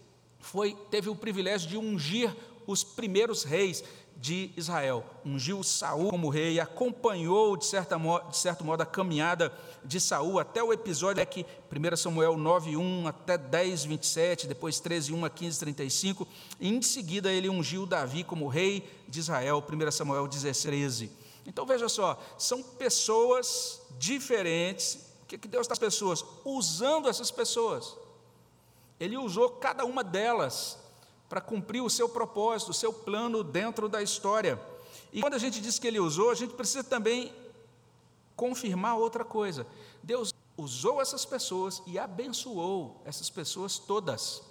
Foi, 0.45 0.77
teve 0.91 1.09
o 1.09 1.15
privilégio 1.15 1.67
de 1.67 1.75
ungir 1.75 2.31
os 2.67 2.83
primeiros 2.83 3.43
reis 3.43 3.83
de 4.15 4.51
Israel. 4.55 5.03
Ungiu 5.25 5.63
Saul 5.63 6.11
como 6.11 6.29
rei, 6.29 6.59
acompanhou 6.59 7.57
de, 7.57 7.65
certa, 7.65 7.97
de 8.29 8.37
certo 8.37 8.63
modo 8.63 8.81
a 8.81 8.85
caminhada 8.85 9.51
de 9.83 9.99
Saul 9.99 10.37
até 10.37 10.63
o 10.63 10.71
episódio 10.71 11.19
é 11.19 11.25
que 11.25 11.43
1 11.43 11.95
Samuel 11.95 12.37
9, 12.37 12.77
1 12.77 13.07
até 13.07 13.39
10, 13.39 13.85
27, 13.85 14.45
depois 14.45 14.79
13, 14.79 15.13
1 15.13 15.25
a 15.25 15.29
15, 15.31 15.59
35, 15.59 16.27
e 16.59 16.69
em 16.69 16.79
seguida 16.79 17.31
ele 17.31 17.49
ungiu 17.49 17.87
Davi 17.87 18.23
como 18.23 18.47
rei 18.47 18.87
de 19.07 19.19
Israel, 19.19 19.63
1 19.67 19.91
Samuel 19.91 20.27
16, 20.27 20.61
13. 20.61 21.11
Então 21.47 21.65
veja 21.65 21.89
só, 21.89 22.21
são 22.37 22.61
pessoas 22.61 23.81
diferentes, 23.97 24.99
o 25.23 25.25
que, 25.25 25.39
que 25.39 25.47
Deus 25.47 25.63
está 25.63 25.73
as 25.73 25.79
pessoas? 25.79 26.23
Usando 26.45 27.09
essas 27.09 27.31
pessoas. 27.31 28.04
Ele 28.99 29.17
usou 29.17 29.49
cada 29.49 29.85
uma 29.85 30.03
delas 30.03 30.77
para 31.27 31.41
cumprir 31.41 31.81
o 31.81 31.89
seu 31.89 32.07
propósito, 32.07 32.71
o 32.71 32.73
seu 32.73 32.93
plano 32.93 33.43
dentro 33.43 33.89
da 33.89 34.01
história. 34.01 34.59
E 35.11 35.21
quando 35.21 35.33
a 35.33 35.39
gente 35.39 35.59
diz 35.61 35.79
que 35.79 35.87
ele 35.87 35.99
usou, 35.99 36.29
a 36.29 36.35
gente 36.35 36.53
precisa 36.53 36.83
também 36.83 37.33
confirmar 38.35 38.97
outra 38.97 39.23
coisa. 39.23 39.65
Deus 40.03 40.33
usou 40.57 41.01
essas 41.01 41.25
pessoas 41.25 41.81
e 41.85 41.97
abençoou 41.97 43.01
essas 43.05 43.29
pessoas 43.29 43.77
todas. 43.77 44.41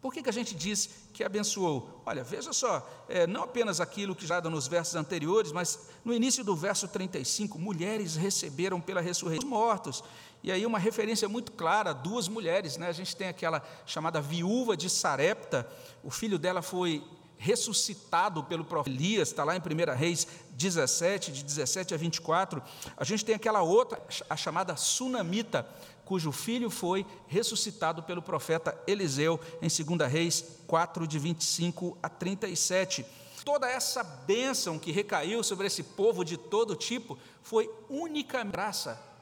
Por 0.00 0.12
que, 0.12 0.22
que 0.22 0.28
a 0.28 0.32
gente 0.32 0.54
diz 0.54 0.88
que 1.12 1.24
abençoou? 1.24 2.00
Olha, 2.06 2.22
veja 2.22 2.52
só, 2.52 2.88
é, 3.08 3.26
não 3.26 3.42
apenas 3.42 3.80
aquilo 3.80 4.14
que 4.14 4.26
já 4.26 4.38
dá 4.38 4.48
nos 4.48 4.68
versos 4.68 4.94
anteriores, 4.94 5.50
mas 5.50 5.88
no 6.04 6.14
início 6.14 6.44
do 6.44 6.54
verso 6.54 6.86
35, 6.86 7.58
mulheres 7.58 8.14
receberam 8.14 8.80
pela 8.80 9.00
ressurreição 9.00 9.48
dos 9.48 9.58
mortos. 9.58 10.04
E 10.46 10.52
aí 10.52 10.64
uma 10.64 10.78
referência 10.78 11.28
muito 11.28 11.50
clara, 11.50 11.92
duas 11.92 12.28
mulheres, 12.28 12.76
né? 12.76 12.86
A 12.86 12.92
gente 12.92 13.16
tem 13.16 13.26
aquela 13.26 13.60
chamada 13.84 14.20
viúva 14.20 14.76
de 14.76 14.88
Sarepta, 14.88 15.68
o 16.04 16.10
filho 16.10 16.38
dela 16.38 16.62
foi 16.62 17.02
ressuscitado 17.36 18.44
pelo 18.44 18.64
profeta 18.64 18.88
Elias, 18.88 19.30
está 19.30 19.42
lá 19.42 19.56
em 19.56 19.58
1 19.58 19.96
Reis 19.96 20.24
17, 20.52 21.32
de 21.32 21.42
17 21.42 21.94
a 21.94 21.96
24. 21.96 22.62
A 22.96 23.02
gente 23.02 23.24
tem 23.24 23.34
aquela 23.34 23.60
outra, 23.62 24.00
a 24.30 24.36
chamada 24.36 24.76
Sunamita, 24.76 25.68
cujo 26.04 26.30
filho 26.30 26.70
foi 26.70 27.04
ressuscitado 27.26 28.04
pelo 28.04 28.22
profeta 28.22 28.80
Eliseu, 28.86 29.40
em 29.60 29.66
2 29.66 30.08
Reis 30.08 30.44
4, 30.68 31.08
de 31.08 31.18
25 31.18 31.98
a 32.00 32.08
37. 32.08 33.04
Toda 33.44 33.68
essa 33.68 34.04
bênção 34.04 34.78
que 34.78 34.92
recaiu 34.92 35.42
sobre 35.42 35.66
esse 35.66 35.82
povo 35.82 36.24
de 36.24 36.36
todo 36.36 36.76
tipo 36.76 37.18
foi 37.42 37.68
única 37.90 38.44
graça. 38.44 39.15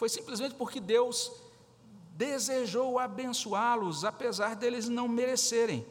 Foi 0.00 0.08
simplesmente 0.08 0.54
porque 0.54 0.80
Deus 0.80 1.30
desejou 2.12 2.98
abençoá-los, 2.98 4.02
apesar 4.02 4.56
deles 4.56 4.88
não 4.88 5.06
merecerem. 5.06 5.86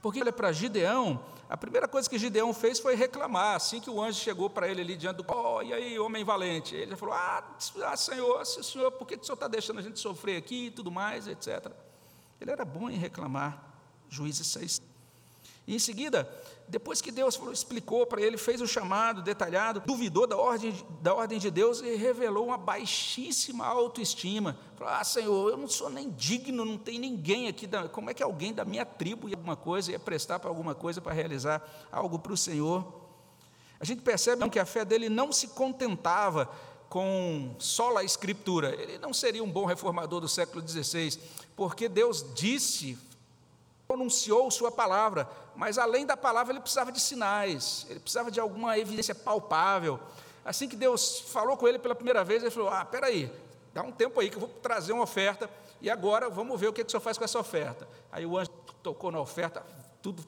Porque 0.00 0.22
olha 0.22 0.32
para 0.32 0.50
Gideão, 0.52 1.22
a 1.50 1.54
primeira 1.54 1.86
coisa 1.86 2.08
que 2.08 2.18
Gideão 2.18 2.54
fez 2.54 2.78
foi 2.78 2.94
reclamar, 2.94 3.56
assim 3.56 3.78
que 3.78 3.90
o 3.90 4.02
anjo 4.02 4.18
chegou 4.20 4.48
para 4.48 4.66
ele 4.70 4.80
ali 4.80 4.96
diante 4.96 5.18
do 5.18 5.26
oh, 5.28 5.60
e 5.60 5.74
aí, 5.74 5.98
homem 5.98 6.24
valente? 6.24 6.74
Ele 6.74 6.96
falou: 6.96 7.14
Ah, 7.14 7.44
ah 7.84 7.94
Senhor, 7.94 8.46
senhor, 8.46 8.90
por 8.92 9.06
que, 9.06 9.16
o 9.16 9.22
senhor 9.22 9.34
está 9.34 9.48
deixando 9.48 9.80
a 9.80 9.82
gente 9.82 10.00
sofrer 10.00 10.38
aqui 10.38 10.68
e 10.68 10.70
tudo 10.70 10.90
mais, 10.90 11.28
etc. 11.28 11.70
Ele 12.40 12.50
era 12.50 12.64
bom 12.64 12.88
em 12.88 12.96
reclamar, 12.96 13.70
Juízes 14.08 14.46
6. 14.46 14.80
E 15.68 15.74
em 15.74 15.78
seguida, 15.78 16.26
depois 16.66 17.02
que 17.02 17.12
Deus 17.12 17.38
explicou 17.52 18.06
para 18.06 18.22
ele, 18.22 18.38
fez 18.38 18.62
o 18.62 18.66
chamado 18.66 19.20
detalhado, 19.20 19.82
duvidou 19.84 20.26
da 20.26 20.34
ordem, 20.34 20.74
da 21.02 21.14
ordem 21.14 21.38
de 21.38 21.50
Deus 21.50 21.82
e 21.82 21.94
revelou 21.94 22.46
uma 22.46 22.56
baixíssima 22.56 23.66
autoestima. 23.66 24.56
Falou: 24.78 24.94
Ah, 24.94 25.04
Senhor, 25.04 25.50
eu 25.50 25.58
não 25.58 25.68
sou 25.68 25.90
nem 25.90 26.10
digno, 26.10 26.64
não 26.64 26.78
tem 26.78 26.98
ninguém 26.98 27.48
aqui. 27.48 27.66
Da, 27.66 27.86
como 27.86 28.08
é 28.08 28.14
que 28.14 28.22
alguém 28.22 28.54
da 28.54 28.64
minha 28.64 28.86
tribo 28.86 29.28
ia 29.28 29.36
alguma 29.36 29.56
coisa, 29.56 29.92
ia 29.92 29.98
prestar 29.98 30.38
para 30.38 30.48
alguma 30.48 30.74
coisa 30.74 31.02
para 31.02 31.12
realizar 31.12 31.62
algo 31.92 32.18
para 32.18 32.32
o 32.32 32.36
Senhor? 32.36 32.90
A 33.78 33.84
gente 33.84 34.00
percebe 34.00 34.48
que 34.48 34.58
a 34.58 34.64
fé 34.64 34.86
dele 34.86 35.10
não 35.10 35.30
se 35.30 35.48
contentava 35.48 36.50
com 36.88 37.54
só 37.58 37.94
a 37.98 38.02
Escritura. 38.02 38.74
Ele 38.74 38.96
não 38.96 39.12
seria 39.12 39.44
um 39.44 39.50
bom 39.52 39.66
reformador 39.66 40.18
do 40.18 40.28
século 40.28 40.66
XVI, 40.66 41.20
porque 41.54 41.90
Deus 41.90 42.24
disse, 42.34 42.96
pronunciou 43.88 44.50
Sua 44.50 44.70
palavra, 44.70 45.26
mas 45.56 45.78
além 45.78 46.04
da 46.04 46.14
palavra 46.14 46.52
ele 46.52 46.60
precisava 46.60 46.92
de 46.92 47.00
sinais, 47.00 47.86
ele 47.88 47.98
precisava 47.98 48.30
de 48.30 48.38
alguma 48.38 48.78
evidência 48.78 49.14
palpável. 49.14 49.98
Assim 50.44 50.68
que 50.68 50.76
Deus 50.76 51.20
falou 51.20 51.56
com 51.56 51.66
ele 51.66 51.78
pela 51.78 51.94
primeira 51.94 52.22
vez, 52.22 52.42
ele 52.42 52.50
falou: 52.50 52.68
Ah, 52.68 52.84
peraí, 52.84 53.32
dá 53.72 53.82
um 53.82 53.90
tempo 53.90 54.20
aí 54.20 54.28
que 54.28 54.36
eu 54.36 54.40
vou 54.40 54.50
trazer 54.62 54.92
uma 54.92 55.02
oferta 55.02 55.48
e 55.80 55.88
agora 55.88 56.28
vamos 56.28 56.60
ver 56.60 56.68
o 56.68 56.72
que, 56.72 56.84
que 56.84 56.88
o 56.88 56.90
senhor 56.90 57.00
faz 57.00 57.16
com 57.16 57.24
essa 57.24 57.38
oferta. 57.38 57.88
Aí 58.12 58.26
o 58.26 58.36
anjo 58.36 58.50
tocou 58.82 59.10
na 59.10 59.20
oferta, 59.20 59.64
tudo 60.02 60.22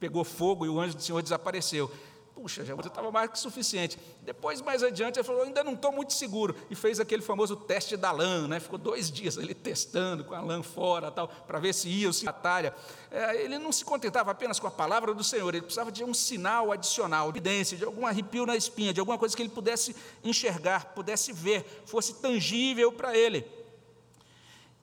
pegou 0.00 0.24
fogo 0.24 0.64
e 0.64 0.68
o 0.68 0.80
anjo 0.80 0.96
do 0.96 1.02
Senhor 1.02 1.22
desapareceu. 1.22 1.88
Puxa, 2.34 2.64
já 2.64 2.74
estava 2.74 3.10
mais 3.10 3.30
que 3.30 3.38
suficiente. 3.38 3.98
Depois, 4.22 4.60
mais 4.62 4.82
adiante, 4.82 5.18
ele 5.18 5.24
falou: 5.24 5.42
ainda 5.42 5.62
não 5.62 5.74
estou 5.74 5.92
muito 5.92 6.14
seguro. 6.14 6.56
E 6.70 6.74
fez 6.74 6.98
aquele 6.98 7.20
famoso 7.20 7.54
teste 7.54 7.96
da 7.96 8.10
lã, 8.10 8.48
né? 8.48 8.58
ficou 8.58 8.78
dois 8.78 9.10
dias 9.10 9.36
ali 9.36 9.54
testando 9.54 10.24
com 10.24 10.34
a 10.34 10.40
lã 10.40 10.62
fora, 10.62 11.10
tal, 11.10 11.28
para 11.28 11.58
ver 11.58 11.74
se 11.74 11.88
ia 11.88 12.06
ou 12.06 12.12
se 12.12 12.24
batalha. 12.24 12.74
É, 13.10 13.42
ele 13.42 13.58
não 13.58 13.70
se 13.70 13.84
contentava 13.84 14.30
apenas 14.30 14.58
com 14.58 14.66
a 14.66 14.70
palavra 14.70 15.12
do 15.12 15.22
Senhor, 15.22 15.54
ele 15.54 15.62
precisava 15.62 15.92
de 15.92 16.02
um 16.02 16.14
sinal 16.14 16.72
adicional, 16.72 17.28
evidência, 17.28 17.76
de 17.76 17.84
algum 17.84 18.06
arrepio 18.06 18.46
na 18.46 18.56
espinha, 18.56 18.92
de 18.92 19.00
alguma 19.00 19.18
coisa 19.18 19.36
que 19.36 19.42
ele 19.42 19.50
pudesse 19.50 19.94
enxergar, 20.24 20.94
pudesse 20.94 21.32
ver, 21.32 21.82
fosse 21.84 22.14
tangível 22.14 22.90
para 22.92 23.16
ele. 23.16 23.61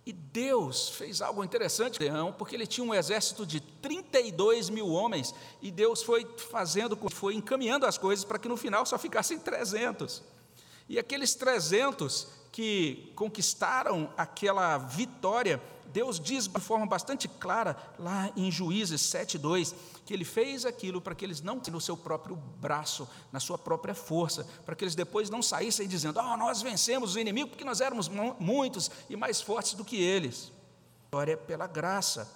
E 0.09 0.11
Deus 0.11 0.89
fez 0.89 1.21
algo 1.21 1.43
interessante, 1.43 1.99
porque 2.35 2.55
ele 2.55 2.65
tinha 2.65 2.83
um 2.83 2.95
exército 2.95 3.45
de 3.45 3.59
32 3.59 4.67
mil 4.67 4.89
homens, 4.89 5.35
e 5.61 5.69
Deus 5.69 6.01
foi 6.01 6.27
fazendo, 6.49 6.97
foi 7.11 7.35
encaminhando 7.35 7.85
as 7.85 7.95
coisas 7.95 8.25
para 8.25 8.39
que 8.39 8.47
no 8.47 8.57
final 8.57 8.83
só 8.87 8.97
ficassem 8.97 9.37
300. 9.37 10.23
E 10.87 10.97
aqueles 10.97 11.35
300 11.35 12.27
que 12.51 13.13
conquistaram 13.15 14.11
aquela 14.17 14.79
vitória, 14.79 15.61
Deus 15.91 16.19
diz 16.19 16.47
de 16.47 16.59
forma 16.59 16.85
bastante 16.85 17.27
clara, 17.27 17.75
lá 17.97 18.31
em 18.35 18.51
Juízes 18.51 19.01
7,2, 19.01 19.73
que 20.05 20.13
ele 20.13 20.25
fez 20.25 20.65
aquilo 20.65 21.01
para 21.01 21.15
que 21.15 21.25
eles 21.25 21.41
não 21.41 21.61
no 21.69 21.81
seu 21.81 21.97
próprio 21.97 22.35
braço, 22.35 23.07
na 23.31 23.39
sua 23.39 23.57
própria 23.57 23.93
força, 23.93 24.47
para 24.65 24.75
que 24.75 24.83
eles 24.83 24.95
depois 24.95 25.29
não 25.29 25.41
saíssem 25.41 25.87
dizendo: 25.87 26.19
Ah, 26.19 26.33
oh, 26.33 26.37
nós 26.37 26.61
vencemos 26.61 27.15
o 27.15 27.19
inimigo 27.19 27.49
porque 27.49 27.65
nós 27.65 27.81
éramos 27.81 28.09
muitos 28.39 28.89
e 29.09 29.15
mais 29.15 29.41
fortes 29.41 29.73
do 29.73 29.85
que 29.85 30.01
eles. 30.01 30.51
A 31.01 31.05
vitória 31.05 31.33
é 31.33 31.35
pela 31.35 31.67
graça. 31.67 32.29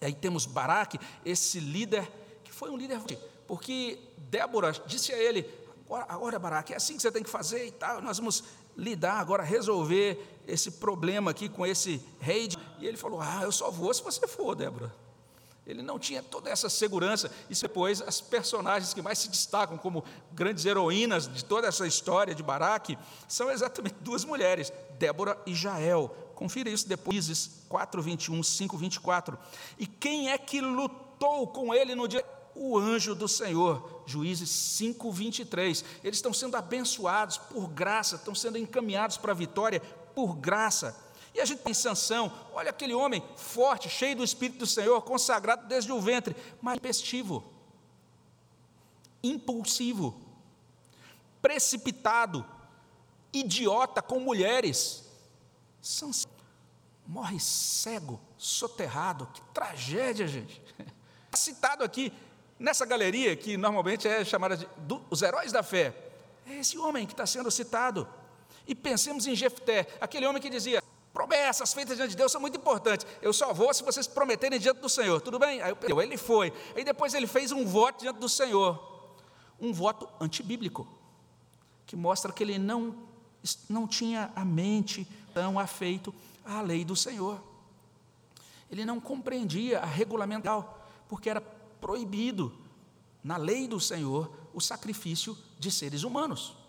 E 0.00 0.06
aí 0.06 0.14
temos 0.14 0.46
Baraque, 0.46 0.98
esse 1.24 1.60
líder, 1.60 2.10
que 2.42 2.52
foi 2.52 2.70
um 2.70 2.76
líder, 2.76 3.00
porque 3.46 3.98
Débora 4.18 4.72
disse 4.86 5.12
a 5.12 5.18
ele: 5.18 5.48
Agora, 5.86 6.06
agora 6.08 6.38
Baraque, 6.38 6.72
é 6.72 6.76
assim 6.76 6.96
que 6.96 7.02
você 7.02 7.12
tem 7.12 7.22
que 7.22 7.30
fazer 7.30 7.66
e 7.66 7.70
tal, 7.70 8.00
nós 8.02 8.18
vamos 8.18 8.44
lidar 8.76 9.18
agora, 9.20 9.42
resolver 9.42 10.33
esse 10.46 10.72
problema 10.72 11.30
aqui 11.30 11.48
com 11.48 11.64
esse 11.66 12.00
rei. 12.20 12.48
E 12.78 12.86
ele 12.86 12.96
falou: 12.96 13.20
Ah, 13.20 13.40
eu 13.42 13.52
só 13.52 13.70
vou 13.70 13.92
se 13.92 14.02
você 14.02 14.26
for, 14.26 14.54
Débora. 14.54 14.92
Ele 15.66 15.82
não 15.82 15.98
tinha 15.98 16.22
toda 16.22 16.50
essa 16.50 16.68
segurança. 16.68 17.30
E 17.48 17.54
depois, 17.54 18.02
as 18.02 18.20
personagens 18.20 18.92
que 18.92 19.00
mais 19.00 19.18
se 19.18 19.28
destacam 19.28 19.78
como 19.78 20.04
grandes 20.32 20.64
heroínas 20.64 21.26
de 21.26 21.44
toda 21.44 21.66
essa 21.66 21.86
história 21.86 22.34
de 22.34 22.42
Baraque 22.42 22.98
são 23.26 23.50
exatamente 23.50 23.96
duas 24.00 24.24
mulheres, 24.24 24.72
Débora 24.98 25.38
e 25.46 25.54
Jael. 25.54 26.14
Confira 26.34 26.68
isso 26.68 26.88
depois, 26.88 27.64
4, 27.68 28.02
21, 28.02 28.42
5, 28.42 28.76
24. 28.76 29.38
E 29.78 29.86
quem 29.86 30.30
é 30.30 30.36
que 30.36 30.60
lutou 30.60 31.46
com 31.48 31.72
ele 31.72 31.94
no 31.94 32.06
dia? 32.06 32.24
O 32.56 32.78
anjo 32.78 33.16
do 33.16 33.26
Senhor, 33.26 34.02
Juízes 34.06 34.50
5, 34.50 35.10
23. 35.10 35.84
Eles 36.04 36.18
estão 36.18 36.32
sendo 36.32 36.56
abençoados 36.56 37.38
por 37.38 37.68
graça, 37.68 38.16
estão 38.16 38.34
sendo 38.34 38.58
encaminhados 38.58 39.16
para 39.16 39.32
a 39.32 39.34
vitória 39.34 39.82
por 40.14 40.36
graça. 40.36 40.96
E 41.34 41.40
a 41.40 41.44
gente 41.44 41.62
tem 41.62 41.74
Sansão, 41.74 42.32
olha 42.52 42.70
aquele 42.70 42.94
homem 42.94 43.22
forte, 43.36 43.88
cheio 43.88 44.16
do 44.16 44.24
Espírito 44.24 44.60
do 44.60 44.66
Senhor, 44.66 45.02
consagrado 45.02 45.66
desde 45.66 45.90
o 45.90 46.00
ventre, 46.00 46.36
mas 46.62 46.76
impestivo, 46.76 47.44
impulsivo, 49.22 50.20
precipitado, 51.42 52.46
idiota 53.32 54.00
com 54.00 54.20
mulheres. 54.20 55.04
Sansão 55.82 56.34
morre 57.06 57.38
cego 57.38 58.20
soterrado. 58.38 59.26
Que 59.32 59.40
tragédia, 59.52 60.26
gente. 60.26 60.60
Citado 61.34 61.84
aqui 61.84 62.12
nessa 62.58 62.86
galeria, 62.86 63.36
que 63.36 63.56
normalmente 63.56 64.06
é 64.06 64.24
chamada 64.24 64.56
de 64.56 64.66
do, 64.78 65.02
os 65.10 65.20
heróis 65.22 65.52
da 65.52 65.62
fé, 65.62 65.94
é 66.46 66.56
esse 66.56 66.78
homem 66.78 67.06
que 67.06 67.12
está 67.12 67.26
sendo 67.26 67.50
citado. 67.50 68.08
E 68.66 68.74
pensemos 68.74 69.26
em 69.26 69.34
Jefté, 69.34 69.86
aquele 70.00 70.26
homem 70.26 70.40
que 70.40 70.48
dizia: 70.48 70.82
promessas 71.12 71.72
feitas 71.72 71.96
diante 71.96 72.10
de 72.10 72.16
Deus 72.16 72.32
são 72.32 72.40
muito 72.40 72.56
importantes. 72.56 73.06
Eu 73.22 73.32
só 73.32 73.52
vou 73.52 73.72
se 73.72 73.82
vocês 73.82 74.06
prometerem 74.06 74.58
diante 74.58 74.80
do 74.80 74.88
Senhor. 74.88 75.20
Tudo 75.20 75.38
bem? 75.38 75.62
Aí 75.62 75.74
ele 76.02 76.16
foi. 76.16 76.52
Aí 76.74 76.84
depois 76.84 77.14
ele 77.14 77.26
fez 77.26 77.52
um 77.52 77.64
voto 77.64 78.00
diante 78.00 78.18
do 78.18 78.28
Senhor. 78.28 78.92
Um 79.60 79.72
voto 79.72 80.08
antibíblico, 80.20 80.86
que 81.86 81.94
mostra 81.94 82.32
que 82.32 82.42
ele 82.42 82.58
não, 82.58 82.94
não 83.68 83.86
tinha 83.86 84.32
a 84.34 84.44
mente 84.44 85.06
tão 85.32 85.58
afeito 85.58 86.12
à 86.44 86.60
lei 86.60 86.84
do 86.84 86.96
Senhor. 86.96 87.40
Ele 88.70 88.84
não 88.84 88.98
compreendia 88.98 89.80
a 89.80 89.86
regulamental, 89.86 90.84
porque 91.08 91.30
era 91.30 91.40
proibido 91.40 92.52
na 93.22 93.36
lei 93.36 93.68
do 93.68 93.78
Senhor 93.78 94.30
o 94.52 94.60
sacrifício 94.60 95.38
de 95.58 95.70
seres 95.70 96.02
humanos. 96.02 96.63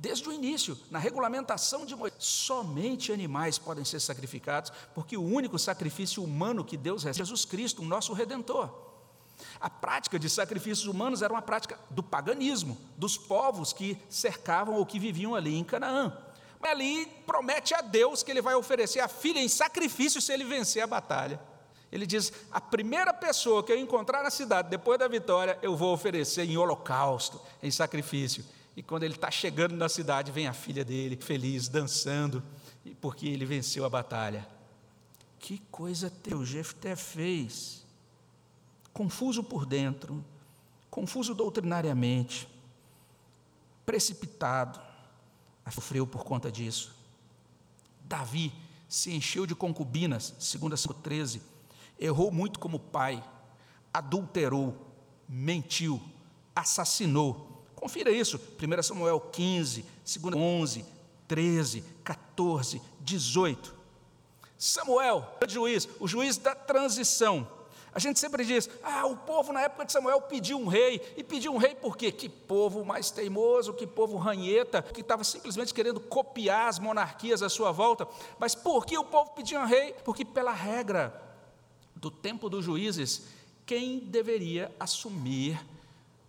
Desde 0.00 0.26
o 0.26 0.32
início, 0.32 0.78
na 0.90 0.98
regulamentação 0.98 1.84
de 1.84 1.94
Moisés, 1.94 2.24
somente 2.24 3.12
animais 3.12 3.58
podem 3.58 3.84
ser 3.84 4.00
sacrificados, 4.00 4.72
porque 4.94 5.14
o 5.14 5.22
único 5.22 5.58
sacrifício 5.58 6.24
humano 6.24 6.64
que 6.64 6.78
Deus 6.78 7.04
recebe 7.04 7.22
é 7.22 7.26
Jesus 7.26 7.44
Cristo, 7.44 7.82
o 7.82 7.84
nosso 7.84 8.14
redentor. 8.14 8.70
A 9.60 9.68
prática 9.68 10.18
de 10.18 10.30
sacrifícios 10.30 10.86
humanos 10.86 11.20
era 11.20 11.30
uma 11.30 11.42
prática 11.42 11.78
do 11.90 12.02
paganismo, 12.02 12.78
dos 12.96 13.18
povos 13.18 13.74
que 13.74 13.98
cercavam 14.08 14.76
ou 14.76 14.86
que 14.86 14.98
viviam 14.98 15.34
ali 15.34 15.54
em 15.54 15.62
Canaã. 15.62 16.16
Mas 16.58 16.70
ali 16.70 17.04
promete 17.26 17.74
a 17.74 17.82
Deus 17.82 18.22
que 18.22 18.30
ele 18.30 18.40
vai 18.40 18.54
oferecer 18.54 19.00
a 19.00 19.08
filha 19.08 19.38
em 19.38 19.48
sacrifício 19.48 20.18
se 20.18 20.32
ele 20.32 20.44
vencer 20.44 20.82
a 20.82 20.86
batalha. 20.86 21.38
Ele 21.92 22.06
diz: 22.06 22.32
a 22.50 22.60
primeira 22.60 23.12
pessoa 23.12 23.62
que 23.62 23.70
eu 23.70 23.78
encontrar 23.78 24.22
na 24.22 24.30
cidade 24.30 24.70
depois 24.70 24.98
da 24.98 25.08
vitória, 25.08 25.58
eu 25.60 25.76
vou 25.76 25.92
oferecer 25.92 26.48
em 26.48 26.56
holocausto, 26.56 27.38
em 27.62 27.70
sacrifício. 27.70 28.42
E 28.76 28.82
quando 28.82 29.02
ele 29.02 29.14
está 29.14 29.30
chegando 29.30 29.74
na 29.76 29.88
cidade, 29.88 30.30
vem 30.30 30.46
a 30.46 30.52
filha 30.52 30.84
dele, 30.84 31.16
feliz, 31.16 31.68
dançando, 31.68 32.42
porque 33.00 33.26
ele 33.26 33.44
venceu 33.44 33.84
a 33.84 33.88
batalha. 33.88 34.46
Que 35.38 35.58
coisa 35.70 36.10
teu 36.10 36.44
Jefté 36.44 36.94
fez. 36.94 37.84
Confuso 38.92 39.42
por 39.42 39.66
dentro, 39.66 40.24
confuso 40.90 41.34
doutrinariamente, 41.34 42.48
precipitado, 43.86 44.80
sofreu 45.70 46.06
por 46.06 46.24
conta 46.24 46.50
disso. 46.50 46.94
Davi 48.04 48.52
se 48.88 49.12
encheu 49.14 49.46
de 49.46 49.54
concubinas, 49.54 50.34
segundo 50.38 50.74
a 50.74 50.76
13, 50.92 51.40
errou 51.98 52.32
muito 52.32 52.58
como 52.58 52.78
pai, 52.78 53.22
adulterou, 53.92 54.76
mentiu, 55.28 56.02
assassinou, 56.54 57.59
Confira 57.80 58.10
isso, 58.10 58.38
1 58.62 58.82
Samuel 58.82 59.18
15, 59.18 59.86
2 60.20 60.34
11, 60.36 60.84
13, 61.26 61.84
14, 62.04 62.82
18. 63.00 63.74
Samuel, 64.58 65.26
o 65.42 65.48
juiz, 65.48 65.88
o 65.98 66.06
juiz 66.06 66.36
da 66.36 66.54
transição. 66.54 67.48
A 67.94 67.98
gente 67.98 68.20
sempre 68.20 68.44
diz: 68.44 68.68
ah, 68.82 69.06
o 69.06 69.16
povo 69.16 69.50
na 69.50 69.62
época 69.62 69.86
de 69.86 69.92
Samuel 69.92 70.20
pediu 70.20 70.58
um 70.58 70.68
rei. 70.68 71.00
E 71.16 71.24
pediu 71.24 71.54
um 71.54 71.56
rei 71.56 71.74
por 71.74 71.96
quê? 71.96 72.12
Que 72.12 72.28
povo 72.28 72.84
mais 72.84 73.10
teimoso, 73.10 73.72
que 73.72 73.86
povo 73.86 74.18
ranheta, 74.18 74.82
que 74.82 75.00
estava 75.00 75.24
simplesmente 75.24 75.72
querendo 75.72 76.00
copiar 76.00 76.68
as 76.68 76.78
monarquias 76.78 77.42
à 77.42 77.48
sua 77.48 77.72
volta. 77.72 78.06
Mas 78.38 78.54
por 78.54 78.84
que 78.84 78.98
o 78.98 79.04
povo 79.04 79.30
pediu 79.30 79.58
um 79.58 79.64
rei? 79.64 79.94
Porque, 80.04 80.22
pela 80.22 80.52
regra 80.52 81.18
do 81.96 82.10
tempo 82.10 82.50
dos 82.50 82.62
juízes, 82.62 83.22
quem 83.64 84.00
deveria 84.00 84.70
assumir 84.78 85.58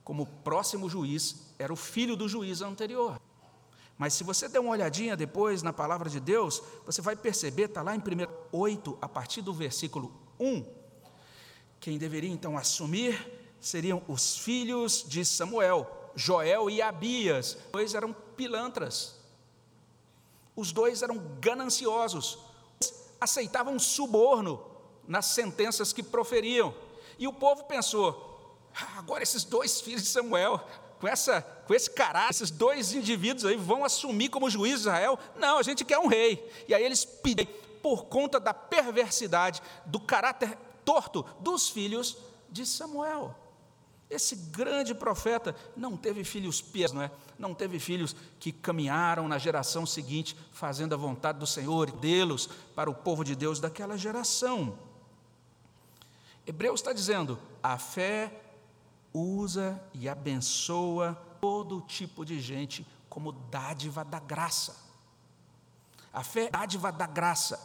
como 0.04 0.26
próximo 0.26 0.90
juiz 0.90 1.54
era 1.60 1.72
o 1.72 1.76
filho 1.76 2.16
do 2.16 2.28
juiz 2.28 2.62
anterior. 2.62 3.20
Mas 3.98 4.14
se 4.14 4.24
você 4.24 4.48
der 4.48 4.60
uma 4.60 4.72
olhadinha 4.72 5.16
depois 5.16 5.62
na 5.62 5.72
palavra 5.72 6.10
de 6.10 6.20
Deus, 6.20 6.62
você 6.86 7.02
vai 7.02 7.16
perceber, 7.16 7.66
está 7.66 7.82
lá 7.82 7.96
em 7.96 8.00
1 8.00 8.02
8, 8.52 8.98
a 9.00 9.08
partir 9.08 9.42
do 9.42 9.54
versículo 9.54 10.12
1, 10.40 10.66
quem 11.80 11.98
deveria 11.98 12.32
então 12.32 12.58
assumir 12.58 13.40
seriam 13.60 14.02
os 14.08 14.38
filhos 14.38 15.06
de 15.08 15.24
Samuel, 15.24 16.12
Joel 16.16 16.70
e 16.70 16.82
Abias. 16.82 17.58
Dois 17.72 17.94
eram 17.94 18.14
pilantras, 18.36 19.20
os 20.56 20.72
dois 20.72 21.02
eram 21.02 21.18
gananciosos, 21.40 22.40
aceitavam 23.20 23.78
suborno 23.78 24.64
nas 25.08 25.28
sentenças 25.28 25.94
que 25.94 26.02
proferiam. 26.02 26.74
E 27.20 27.28
o 27.28 27.34
povo 27.34 27.66
pensou: 27.66 28.31
Agora, 28.98 29.24
esses 29.24 29.44
dois 29.44 29.82
filhos 29.82 30.04
de 30.04 30.10
Samuel, 30.10 30.66
com, 31.00 31.08
essa, 31.08 31.42
com 31.66 31.74
esse 31.74 31.90
caráter, 31.90 32.32
esses 32.32 32.52
dois 32.52 32.94
indivíduos 32.94 33.46
aí 33.46 33.58
vão 33.58 33.84
assumir 33.84 34.30
como 34.30 34.50
juiz 34.50 34.76
de 34.76 34.80
Israel? 34.82 35.18
Não, 35.36 35.58
a 35.58 35.64
gente 35.64 35.84
quer 35.84 36.00
um 36.00 36.08
rei. 36.08 36.48
E 36.68 36.74
aí 36.74 36.84
eles 36.84 37.04
pedem, 37.04 37.48
por 37.82 38.06
conta 38.06 38.40
da 38.40 38.54
perversidade, 38.54 39.62
do 39.86 40.00
caráter 40.00 40.58
torto 40.86 41.26
dos 41.40 41.70
filhos 41.70 42.18
de 42.50 42.66
Samuel. 42.66 43.36
Esse 44.12 44.36
grande 44.36 44.94
profeta 44.94 45.56
não 45.76 45.96
teve 45.96 46.26
filhos 46.26 46.62
pios, 46.62 46.92
não 46.92 47.02
é? 47.02 47.10
Não 47.40 47.54
teve 47.54 47.80
filhos 47.80 48.14
que 48.40 48.52
caminharam 48.52 49.26
na 49.26 49.38
geração 49.38 49.86
seguinte, 49.86 50.36
fazendo 50.52 50.94
a 50.94 50.98
vontade 50.98 51.40
do 51.40 51.48
Senhor 51.48 51.88
e 51.88 51.94
dê-los 51.94 52.48
para 52.76 52.90
o 52.90 52.94
povo 52.94 53.24
de 53.24 53.36
Deus 53.36 53.60
daquela 53.60 53.98
geração. 53.98 54.78
Hebreus 56.46 56.82
está 56.82 56.92
dizendo: 56.92 57.40
a 57.64 57.78
fé 57.78 58.41
usa 59.14 59.82
e 59.94 60.08
abençoa 60.08 61.16
todo 61.40 61.82
tipo 61.82 62.26
de 62.26 62.40
gente 62.40 62.86
como 63.10 63.32
dádiva 63.32 64.06
da 64.06 64.20
graça. 64.20 64.76
A 66.14 66.24
fé 66.24 66.46
é 66.46 66.50
dádiva 66.50 66.92
da 66.92 67.08
graça. 67.08 67.60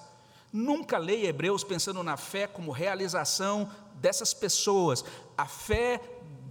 Nunca 0.53 0.99
leia 0.99 1.29
Hebreus 1.29 1.65
pensando 1.65 2.03
na 2.03 2.17
fé 2.17 2.47
como 2.47 2.71
realização 2.71 3.71
dessas 3.95 4.33
pessoas. 4.33 5.05
A 5.37 5.47
fé 5.47 6.01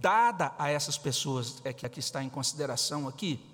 dada 0.00 0.54
a 0.58 0.70
essas 0.70 0.96
pessoas 0.96 1.60
é 1.64 1.72
que 1.72 1.86
aqui 1.86 2.00
está 2.00 2.22
em 2.22 2.28
consideração 2.28 3.08
aqui. 3.08 3.44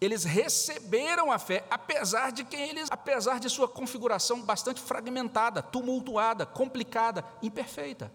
Eles 0.00 0.24
receberam 0.24 1.30
a 1.30 1.38
fé, 1.38 1.64
apesar 1.70 2.32
de 2.32 2.42
quem 2.42 2.70
eles, 2.70 2.88
apesar 2.90 3.38
de 3.38 3.48
sua 3.48 3.68
configuração 3.68 4.42
bastante 4.42 4.80
fragmentada, 4.80 5.62
tumultuada, 5.62 6.44
complicada, 6.44 7.24
imperfeita. 7.40 8.10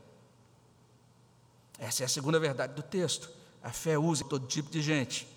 Essa 1.79 2.03
é 2.03 2.05
a 2.05 2.09
segunda 2.09 2.39
verdade 2.39 2.73
do 2.73 2.81
texto. 2.81 3.29
A 3.63 3.71
fé 3.71 3.97
usa 3.97 4.23
todo 4.23 4.47
tipo 4.47 4.69
de 4.69 4.81
gente. 4.81 5.27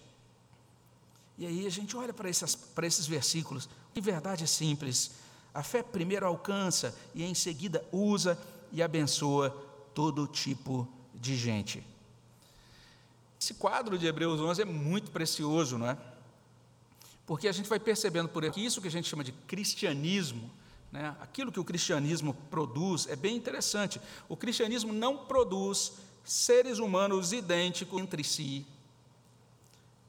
E 1.37 1.47
aí 1.47 1.67
a 1.67 1.71
gente 1.71 1.97
olha 1.97 2.13
para 2.13 2.29
esses, 2.29 2.55
para 2.55 2.87
esses 2.87 3.07
versículos. 3.07 3.69
Que 3.93 4.01
verdade 4.01 4.47
simples. 4.47 5.13
A 5.53 5.63
fé 5.63 5.83
primeiro 5.83 6.27
alcança 6.27 6.95
e 7.15 7.25
em 7.25 7.35
seguida 7.35 7.85
usa 7.91 8.39
e 8.73 8.83
abençoa 8.83 9.51
todo 9.95 10.27
tipo 10.27 10.89
de 11.15 11.37
gente. 11.37 11.85
Esse 13.41 13.55
quadro 13.55 13.99
de 13.99 14.07
Hebreus 14.07 14.41
11 14.41 14.63
é 14.63 14.65
muito 14.65 15.11
precioso, 15.11 15.79
não 15.79 15.89
é? 15.89 15.97
Porque 17.27 17.49
a 17.49 17.53
gente 17.53 17.69
vai 17.69 17.81
percebendo 17.81 18.29
por 18.29 18.45
aqui 18.45 18.65
isso 18.65 18.81
que 18.81 18.89
a 18.89 18.91
gente 18.91 19.09
chama 19.09 19.25
de 19.25 19.33
cristianismo, 19.33 20.51
né? 20.93 21.17
aquilo 21.21 21.51
que 21.51 21.61
o 21.61 21.65
cristianismo 21.65 22.35
produz 22.51 23.07
é 23.09 23.17
bem 23.17 23.37
interessante. 23.37 24.01
O 24.29 24.37
cristianismo 24.37 24.93
não 24.93 25.17
produz 25.17 25.93
seres 26.25 26.79
humanos 26.79 27.33
idênticos 27.33 28.01
entre 28.01 28.23
si, 28.23 28.67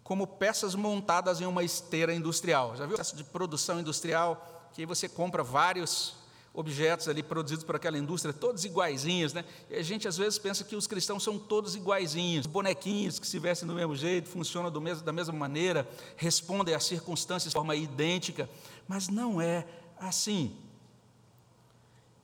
como 0.04 0.28
peças 0.28 0.76
montadas 0.76 1.39
em 1.39 1.45
uma 1.45 1.63
esteira 1.63 2.13
industrial. 2.13 2.76
Já 2.76 2.86
viu 2.86 2.93
o 2.93 2.97
processo 2.97 3.15
de 3.15 3.24
produção 3.24 3.80
industrial? 3.80 4.69
Que 4.74 4.82
aí 4.82 4.86
você 4.86 5.08
compra 5.08 5.43
vários 5.43 6.15
objetos 6.54 7.08
ali 7.08 7.24
produzidos 7.24 7.63
por 7.63 7.76
aquela 7.76 7.97
indústria, 7.97 8.34
todos 8.34 8.65
iguaizinhos, 8.65 9.32
né? 9.32 9.45
E 9.69 9.76
a 9.76 9.82
gente 9.82 10.08
às 10.08 10.17
vezes 10.17 10.38
pensa 10.38 10.63
que 10.63 10.76
os 10.76 10.86
cristãos 10.86 11.24
são 11.24 11.39
todos 11.39 11.76
iguaizinhos, 11.76 12.45
bonequinhos 12.45 13.19
que 13.19 13.28
se 13.28 13.39
vestem 13.39 13.67
do 13.67 13.74
mesmo 13.74 13.95
jeito, 13.95 14.28
funcionam 14.28 14.69
mesmo, 14.82 15.04
da 15.04 15.13
mesma 15.13 15.34
maneira, 15.34 15.88
respondem 16.17 16.76
às 16.76 16.84
circunstâncias 16.84 17.52
de 17.52 17.56
forma 17.56 17.76
idêntica, 17.76 18.50
mas 18.88 19.08
não 19.08 19.39
é 19.39 19.65
assim. 19.97 20.54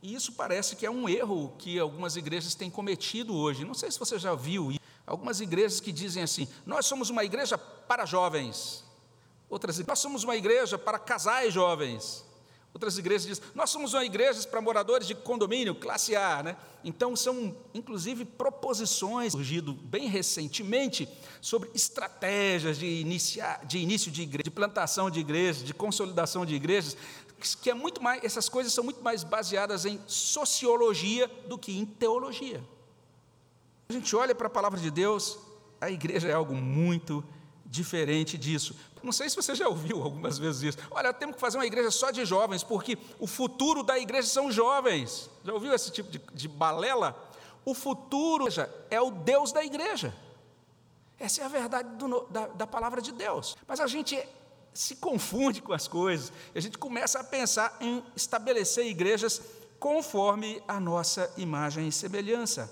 E 0.02 0.14
isso 0.14 0.34
parece 0.34 0.76
que 0.76 0.86
é 0.86 0.92
um 0.92 1.10
erro 1.10 1.54
que 1.58 1.80
algumas 1.80 2.16
igrejas 2.16 2.54
têm 2.54 2.70
cometido 2.70 3.36
hoje. 3.36 3.66
Não 3.66 3.74
sei 3.74 3.90
se 3.92 3.98
você 3.98 4.20
já 4.20 4.36
viu 4.36 4.72
algumas 5.06 5.42
igrejas 5.42 5.80
que 5.80 5.92
dizem 5.92 6.24
assim: 6.24 6.48
nós 6.66 6.86
somos 6.86 7.10
uma 7.10 7.24
igreja 7.24 7.58
para 7.58 8.06
jovens. 8.06 8.84
Outras, 9.50 9.80
nós 9.86 10.00
somos 10.00 10.24
uma 10.24 10.36
igreja 10.36 10.78
para 10.78 11.00
casais 11.00 11.54
jovens. 11.54 12.26
Outras 12.74 12.98
igrejas 12.98 13.26
dizem, 13.26 13.44
nós 13.56 13.72
somos 13.72 13.94
uma 13.94 14.06
igreja 14.06 14.48
para 14.48 14.62
moradores 14.62 15.08
de 15.08 15.16
condomínio, 15.16 15.74
classe 15.74 16.16
A, 16.16 16.44
né? 16.44 16.58
Então 16.84 17.16
são, 17.16 17.56
inclusive, 17.74 18.24
proposições 18.24 19.32
surgido 19.32 19.74
bem 19.74 20.08
recentemente 20.08 21.10
sobre 21.42 21.72
estratégias 21.74 22.78
de, 22.78 22.86
iniciar, 22.86 23.66
de 23.66 23.80
início 23.80 24.12
de 24.12 24.22
igreja, 24.22 24.44
de 24.44 24.52
plantação 24.52 25.10
de 25.10 25.20
igrejas, 25.20 25.64
de 25.64 25.74
consolidação 25.74 26.46
de 26.46 26.54
igrejas, 26.54 26.96
que 27.62 27.70
é 27.70 27.74
muito 27.74 28.02
mais, 28.02 28.24
essas 28.24 28.50
coisas 28.50 28.74
são 28.74 28.84
muito 28.84 29.04
mais 29.04 29.24
baseadas 29.24 29.86
em 29.86 30.00
sociologia 30.08 31.28
do 31.48 31.58
que 31.58 31.78
em 31.78 31.86
teologia. 31.86 32.64
A 33.90 33.94
gente 33.94 34.16
olha 34.16 34.36
para 34.36 34.48
a 34.48 34.50
palavra 34.50 34.80
de 34.80 34.92
Deus, 34.92 35.38
a 35.80 35.90
igreja 35.90 36.28
é 36.28 36.34
algo 36.34 36.56
muito 36.56 37.24
diferente 37.66 38.38
disso. 38.38 38.76
Não 39.04 39.12
sei 39.12 39.30
se 39.30 39.36
você 39.36 39.54
já 39.54 39.68
ouviu 39.68 40.02
algumas 40.02 40.38
vezes 40.38 40.64
isso. 40.64 40.78
Olha, 40.90 41.14
temos 41.14 41.36
que 41.36 41.42
fazer 41.42 41.58
uma 41.58 41.66
igreja 41.66 41.92
só 41.92 42.12
de 42.12 42.26
jovens, 42.26 42.64
porque 42.64 42.98
o 43.20 43.28
futuro 43.28 43.84
da 43.84 43.98
igreja 43.98 44.28
são 44.28 44.52
jovens. 44.52 45.30
Já 45.44 45.54
ouviu 45.54 45.74
esse 45.74 45.92
tipo 45.92 46.10
de, 46.10 46.20
de 46.34 46.48
balela? 46.48 47.16
O 47.64 47.74
futuro 47.74 48.48
é 48.90 49.00
o 49.00 49.12
Deus 49.12 49.52
da 49.52 49.64
igreja. 49.64 50.14
Essa 51.20 51.42
é 51.42 51.46
a 51.46 51.48
verdade 51.48 51.90
do, 51.98 52.22
da, 52.30 52.48
da 52.48 52.68
palavra 52.68 53.02
de 53.02 53.12
Deus. 53.12 53.56
Mas 53.68 53.80
a 53.80 53.88
gente 53.88 54.18
se 54.78 54.96
confunde 54.96 55.62
com 55.62 55.74
as 55.74 55.88
coisas. 55.88 56.32
E 56.54 56.58
a 56.58 56.62
gente 56.62 56.78
começa 56.78 57.20
a 57.20 57.24
pensar 57.24 57.76
em 57.82 58.04
estabelecer 58.16 58.86
igrejas 58.86 59.42
conforme 59.80 60.62
a 60.68 60.80
nossa 60.80 61.34
imagem 61.36 61.88
e 61.88 61.92
semelhança. 61.92 62.72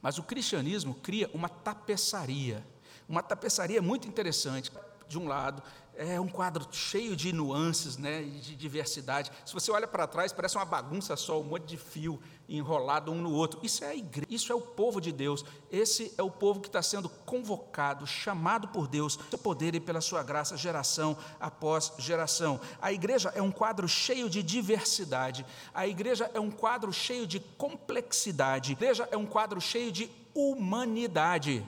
Mas 0.00 0.18
o 0.18 0.22
cristianismo 0.22 0.94
cria 0.94 1.28
uma 1.34 1.48
tapeçaria, 1.48 2.64
uma 3.08 3.22
tapeçaria 3.22 3.82
muito 3.82 4.06
interessante 4.06 4.70
de 5.08 5.18
um 5.18 5.26
lado, 5.26 5.62
é 5.94 6.18
um 6.18 6.28
quadro 6.28 6.66
cheio 6.70 7.14
de 7.14 7.32
nuances, 7.32 7.96
né, 7.96 8.22
de 8.22 8.56
diversidade. 8.56 9.30
Se 9.44 9.52
você 9.52 9.70
olha 9.70 9.86
para 9.86 10.06
trás, 10.06 10.32
parece 10.32 10.56
uma 10.56 10.64
bagunça 10.64 11.16
só, 11.16 11.40
um 11.40 11.44
monte 11.44 11.64
de 11.64 11.76
fio 11.76 12.20
enrolado 12.56 13.10
um 13.10 13.22
no 13.22 13.32
outro. 13.32 13.58
Isso 13.62 13.84
é 13.84 13.88
a 13.88 13.94
igreja, 13.94 14.26
isso 14.30 14.52
é 14.52 14.54
o 14.54 14.60
povo 14.60 15.00
de 15.00 15.10
Deus. 15.10 15.44
Esse 15.70 16.12
é 16.18 16.22
o 16.22 16.30
povo 16.30 16.60
que 16.60 16.68
está 16.68 16.82
sendo 16.82 17.08
convocado, 17.08 18.06
chamado 18.06 18.68
por 18.68 18.86
Deus, 18.86 19.16
pelo 19.16 19.42
poder 19.42 19.74
e 19.74 19.80
pela 19.80 20.00
sua 20.00 20.22
graça, 20.22 20.56
geração 20.56 21.16
após 21.40 21.92
geração. 21.98 22.60
A 22.80 22.92
igreja 22.92 23.32
é 23.34 23.40
um 23.40 23.50
quadro 23.50 23.88
cheio 23.88 24.28
de 24.28 24.42
diversidade. 24.42 25.46
A 25.72 25.86
igreja 25.86 26.30
é 26.34 26.40
um 26.40 26.50
quadro 26.50 26.92
cheio 26.92 27.26
de 27.26 27.40
complexidade. 27.40 28.70
A 28.70 28.72
igreja 28.72 29.08
é 29.10 29.16
um 29.16 29.26
quadro 29.26 29.60
cheio 29.60 29.90
de 29.90 30.10
humanidade. 30.34 31.66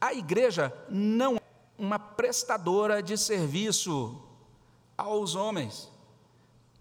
A 0.00 0.12
igreja 0.12 0.72
não 0.88 1.40
uma 1.78 1.98
prestadora 1.98 3.02
de 3.02 3.16
serviço 3.16 4.20
aos 4.96 5.34
homens. 5.34 5.90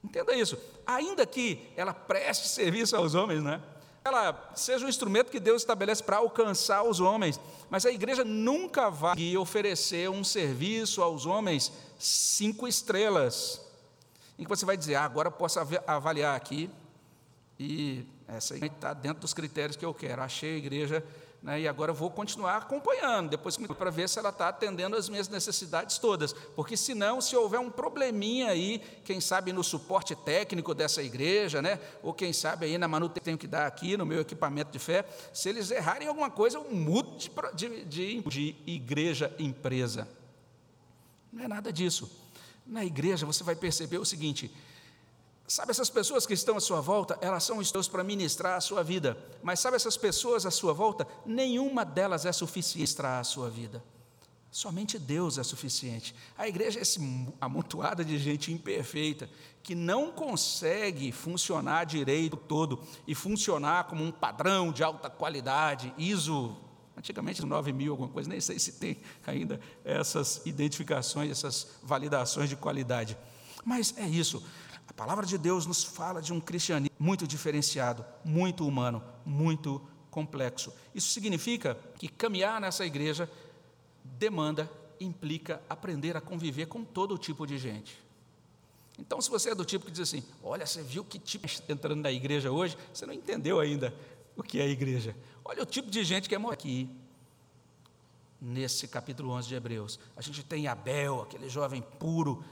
Entenda 0.03 0.35
isso. 0.35 0.57
Ainda 0.85 1.25
que 1.25 1.71
ela 1.75 1.93
preste 1.93 2.47
serviço 2.49 2.95
aos 2.95 3.15
homens, 3.15 3.43
né? 3.43 3.61
Ela 4.03 4.51
seja 4.55 4.83
um 4.85 4.89
instrumento 4.89 5.29
que 5.29 5.39
Deus 5.39 5.61
estabelece 5.61 6.01
para 6.01 6.17
alcançar 6.17 6.81
os 6.83 6.99
homens, 6.99 7.39
mas 7.69 7.85
a 7.85 7.91
igreja 7.91 8.23
nunca 8.23 8.89
vai 8.89 9.37
oferecer 9.37 10.09
um 10.09 10.23
serviço 10.23 11.03
aos 11.03 11.27
homens 11.27 11.71
cinco 11.99 12.67
estrelas, 12.67 13.61
em 14.39 14.43
que 14.43 14.49
você 14.49 14.65
vai 14.65 14.75
dizer, 14.75 14.95
ah, 14.95 15.05
agora 15.05 15.29
posso 15.29 15.59
avaliar 15.85 16.35
aqui, 16.35 16.67
e 17.59 18.03
essa 18.27 18.57
está 18.57 18.91
dentro 18.91 19.21
dos 19.21 19.35
critérios 19.35 19.75
que 19.75 19.85
eu 19.85 19.93
quero. 19.93 20.23
Achei 20.23 20.55
a 20.55 20.57
igreja 20.57 21.05
né, 21.41 21.61
e 21.61 21.67
agora 21.67 21.91
vou 21.91 22.09
continuar 22.11 22.57
acompanhando, 22.57 23.29
depois 23.29 23.57
para 23.57 23.89
ver 23.89 24.07
se 24.07 24.19
ela 24.19 24.29
está 24.29 24.49
atendendo 24.49 24.95
as 24.95 25.09
minhas 25.09 25.27
necessidades 25.27 25.97
todas. 25.97 26.33
Porque 26.33 26.77
senão, 26.77 27.19
se 27.19 27.35
houver 27.35 27.59
um 27.59 27.69
probleminha 27.69 28.49
aí, 28.49 28.79
quem 29.03 29.19
sabe 29.19 29.51
no 29.51 29.63
suporte 29.63 30.15
técnico 30.15 30.75
dessa 30.75 31.01
igreja, 31.01 31.61
né, 31.61 31.79
ou 32.03 32.13
quem 32.13 32.31
sabe 32.31 32.65
aí 32.65 32.77
na 32.77 32.87
manutenção 32.87 33.11
que 33.11 33.25
tenho 33.25 33.37
que 33.37 33.47
dar 33.47 33.67
aqui 33.67 33.97
no 33.97 34.05
meu 34.05 34.21
equipamento 34.21 34.71
de 34.71 34.79
fé, 34.79 35.05
se 35.33 35.49
eles 35.49 35.69
errarem 35.69 36.07
alguma 36.07 36.29
coisa, 36.29 36.57
eu 36.57 36.71
mudo 36.71 37.17
de, 37.53 37.85
de, 37.85 38.21
de 38.21 38.55
igreja 38.65 39.33
empresa. 39.37 40.07
Não 41.31 41.43
é 41.43 41.47
nada 41.47 41.71
disso. 41.71 42.09
Na 42.65 42.85
igreja 42.85 43.25
você 43.25 43.43
vai 43.43 43.55
perceber 43.55 43.97
o 43.97 44.05
seguinte: 44.05 44.51
Sabe, 45.47 45.71
essas 45.71 45.89
pessoas 45.89 46.25
que 46.25 46.33
estão 46.33 46.55
à 46.55 46.61
sua 46.61 46.79
volta, 46.79 47.17
elas 47.19 47.43
são 47.43 47.61
Deus 47.61 47.87
para 47.87 48.03
ministrar 48.03 48.55
a 48.55 48.61
sua 48.61 48.83
vida. 48.83 49.17
Mas 49.43 49.59
sabe, 49.59 49.75
essas 49.75 49.97
pessoas 49.97 50.45
à 50.45 50.51
sua 50.51 50.73
volta, 50.73 51.05
nenhuma 51.25 51.83
delas 51.83 52.25
é 52.25 52.31
suficiente 52.31 52.95
para 52.95 53.19
a 53.19 53.23
sua 53.23 53.49
vida. 53.49 53.83
Somente 54.51 54.99
Deus 54.99 55.37
é 55.37 55.43
suficiente. 55.43 56.13
A 56.37 56.45
igreja 56.45 56.79
é 56.79 56.81
essa 56.81 56.99
amontoada 57.39 58.03
de 58.03 58.17
gente 58.17 58.51
imperfeita, 58.51 59.29
que 59.63 59.73
não 59.73 60.11
consegue 60.11 61.11
funcionar 61.13 61.85
direito 61.85 62.35
todo 62.35 62.83
e 63.07 63.15
funcionar 63.15 63.85
como 63.85 64.03
um 64.03 64.11
padrão 64.11 64.71
de 64.71 64.83
alta 64.83 65.09
qualidade, 65.09 65.93
ISO, 65.97 66.57
antigamente 66.97 67.45
9 67.45 67.71
mil, 67.71 67.93
alguma 67.93 68.09
coisa, 68.09 68.29
nem 68.29 68.41
sei 68.41 68.59
se 68.59 68.73
tem 68.73 68.97
ainda 69.25 69.57
essas 69.85 70.41
identificações, 70.45 71.31
essas 71.31 71.67
validações 71.81 72.49
de 72.49 72.57
qualidade. 72.57 73.17
Mas 73.63 73.93
é 73.97 74.07
isso, 74.07 74.43
a 74.91 74.93
palavra 74.93 75.25
de 75.25 75.37
Deus 75.37 75.65
nos 75.65 75.85
fala 75.85 76.21
de 76.21 76.33
um 76.33 76.41
cristianismo 76.41 76.93
muito 76.99 77.25
diferenciado, 77.25 78.05
muito 78.25 78.67
humano, 78.67 79.01
muito 79.25 79.81
complexo. 80.09 80.73
Isso 80.93 81.13
significa 81.13 81.77
que 81.97 82.09
caminhar 82.09 82.59
nessa 82.59 82.85
igreja 82.85 83.31
demanda, 84.03 84.69
implica 84.99 85.61
aprender 85.69 86.17
a 86.17 86.21
conviver 86.21 86.65
com 86.65 86.83
todo 86.83 87.17
tipo 87.17 87.47
de 87.47 87.57
gente. 87.57 87.97
Então, 88.99 89.21
se 89.21 89.29
você 89.29 89.51
é 89.51 89.55
do 89.55 89.63
tipo 89.63 89.85
que 89.85 89.91
diz 89.91 90.01
assim: 90.01 90.25
Olha, 90.43 90.65
você 90.65 90.83
viu 90.83 91.05
que 91.05 91.17
tipo 91.17 91.45
está 91.45 91.71
entrando 91.71 92.01
na 92.01 92.11
igreja 92.11 92.51
hoje? 92.51 92.77
Você 92.93 93.05
não 93.05 93.13
entendeu 93.13 93.61
ainda 93.61 93.95
o 94.35 94.43
que 94.43 94.59
é 94.59 94.63
a 94.63 94.67
igreja. 94.67 95.15
Olha 95.45 95.63
o 95.63 95.65
tipo 95.65 95.89
de 95.89 96.03
gente 96.03 96.27
que 96.27 96.35
é 96.35 96.51
aqui. 96.51 96.89
Nesse 98.41 98.89
capítulo 98.89 99.31
11 99.31 99.47
de 99.47 99.55
Hebreus, 99.55 99.99
a 100.17 100.21
gente 100.21 100.43
tem 100.43 100.67
Abel, 100.67 101.21
aquele 101.21 101.47
jovem 101.47 101.81
puro, 101.97 102.43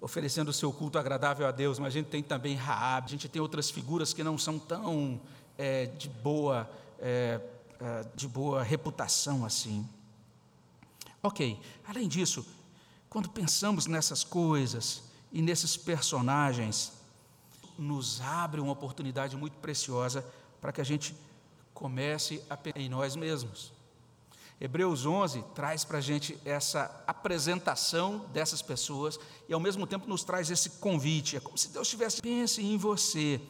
oferecendo 0.00 0.48
o 0.48 0.52
seu 0.52 0.72
culto 0.72 0.98
agradável 0.98 1.46
a 1.46 1.50
Deus, 1.50 1.78
mas 1.78 1.88
a 1.88 1.90
gente 1.90 2.06
tem 2.06 2.22
também 2.22 2.54
Raab, 2.54 3.06
a 3.06 3.10
gente 3.10 3.28
tem 3.28 3.42
outras 3.42 3.70
figuras 3.70 4.12
que 4.12 4.22
não 4.22 4.38
são 4.38 4.58
tão 4.58 5.20
é, 5.56 5.86
de 5.86 6.08
boa 6.08 6.68
é, 7.00 7.40
é, 7.80 8.06
de 8.14 8.26
boa 8.26 8.62
reputação 8.62 9.44
assim. 9.44 9.88
Ok, 11.22 11.60
além 11.86 12.08
disso, 12.08 12.46
quando 13.08 13.28
pensamos 13.28 13.86
nessas 13.86 14.22
coisas 14.22 15.02
e 15.32 15.42
nesses 15.42 15.76
personagens, 15.76 16.92
nos 17.78 18.20
abre 18.20 18.60
uma 18.60 18.72
oportunidade 18.72 19.36
muito 19.36 19.56
preciosa 19.58 20.24
para 20.60 20.72
que 20.72 20.80
a 20.80 20.84
gente 20.84 21.14
comece 21.72 22.42
a 22.50 22.56
pensar 22.56 22.80
em 22.80 22.88
nós 22.88 23.14
mesmos. 23.14 23.72
Hebreus 24.60 25.06
11 25.06 25.44
traz 25.54 25.84
para 25.84 25.98
a 25.98 26.00
gente 26.00 26.38
essa 26.44 27.02
apresentação 27.06 28.26
dessas 28.32 28.60
pessoas 28.60 29.18
e, 29.48 29.54
ao 29.54 29.60
mesmo 29.60 29.86
tempo, 29.86 30.08
nos 30.08 30.24
traz 30.24 30.50
esse 30.50 30.70
convite. 30.70 31.36
É 31.36 31.40
como 31.40 31.56
se 31.56 31.68
Deus 31.68 31.88
tivesse, 31.88 32.20
pense 32.20 32.60
em 32.60 32.76
você, 32.76 33.40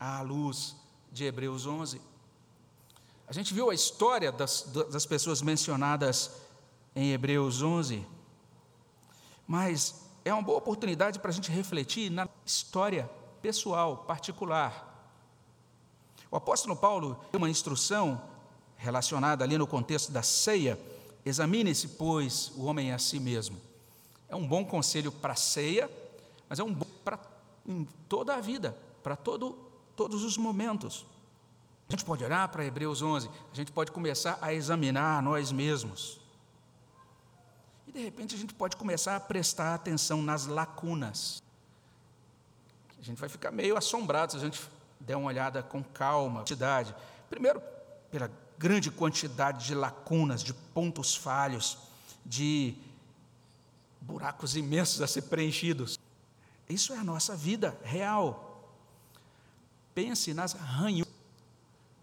à 0.00 0.22
luz 0.22 0.74
de 1.12 1.24
Hebreus 1.24 1.66
11. 1.66 2.00
A 3.26 3.32
gente 3.34 3.52
viu 3.52 3.68
a 3.68 3.74
história 3.74 4.32
das, 4.32 4.62
das 4.90 5.04
pessoas 5.04 5.42
mencionadas 5.42 6.30
em 6.96 7.12
Hebreus 7.12 7.60
11, 7.60 8.06
mas 9.46 10.06
é 10.24 10.32
uma 10.32 10.42
boa 10.42 10.56
oportunidade 10.56 11.18
para 11.18 11.30
a 11.30 11.34
gente 11.34 11.50
refletir 11.50 12.10
na 12.10 12.26
história 12.46 13.10
pessoal, 13.42 13.98
particular. 13.98 14.86
O 16.30 16.36
apóstolo 16.36 16.74
Paulo 16.74 17.20
deu 17.30 17.38
uma 17.38 17.50
instrução 17.50 18.20
relacionada 18.78 19.44
ali 19.44 19.58
no 19.58 19.66
contexto 19.66 20.10
da 20.10 20.22
ceia, 20.22 20.78
examine-se, 21.26 21.88
pois, 21.88 22.52
o 22.56 22.64
homem 22.64 22.92
a 22.92 22.98
si 22.98 23.20
mesmo. 23.20 23.60
É 24.28 24.36
um 24.36 24.46
bom 24.46 24.64
conselho 24.64 25.10
para 25.10 25.32
a 25.32 25.36
ceia, 25.36 25.90
mas 26.48 26.58
é 26.58 26.64
um 26.64 26.72
bom 26.72 26.86
para 27.04 27.18
toda 28.08 28.34
a 28.34 28.40
vida, 28.40 28.76
para 29.02 29.16
todo, 29.16 29.58
todos 29.96 30.22
os 30.22 30.38
momentos. 30.38 31.04
A 31.88 31.92
gente 31.92 32.04
pode 32.04 32.24
olhar 32.24 32.46
para 32.48 32.64
Hebreus 32.64 33.02
11, 33.02 33.28
a 33.52 33.56
gente 33.56 33.72
pode 33.72 33.90
começar 33.90 34.38
a 34.40 34.54
examinar 34.54 35.22
nós 35.22 35.50
mesmos. 35.50 36.20
E 37.86 37.92
de 37.92 38.00
repente 38.00 38.34
a 38.34 38.38
gente 38.38 38.54
pode 38.54 38.76
começar 38.76 39.16
a 39.16 39.20
prestar 39.20 39.74
atenção 39.74 40.22
nas 40.22 40.46
lacunas. 40.46 41.42
A 42.98 43.02
gente 43.02 43.18
vai 43.18 43.28
ficar 43.28 43.50
meio 43.50 43.76
assombrado 43.76 44.32
se 44.32 44.38
a 44.38 44.40
gente 44.40 44.60
der 45.00 45.16
uma 45.16 45.28
olhada 45.28 45.62
com 45.62 45.82
calma, 45.82 46.40
quantidade. 46.40 46.94
Primeiro, 47.30 47.62
pela 48.10 48.30
grande 48.58 48.90
quantidade 48.90 49.66
de 49.66 49.74
lacunas, 49.74 50.42
de 50.42 50.52
pontos 50.52 51.14
falhos, 51.14 51.78
de 52.24 52.74
buracos 54.00 54.56
imensos 54.56 55.00
a 55.00 55.06
ser 55.06 55.22
preenchidos. 55.22 55.98
Isso 56.68 56.92
é 56.92 56.98
a 56.98 57.04
nossa 57.04 57.36
vida 57.36 57.78
real. 57.82 58.74
Pense 59.94 60.34
nas 60.34 60.52
ranhuras. 60.52 61.08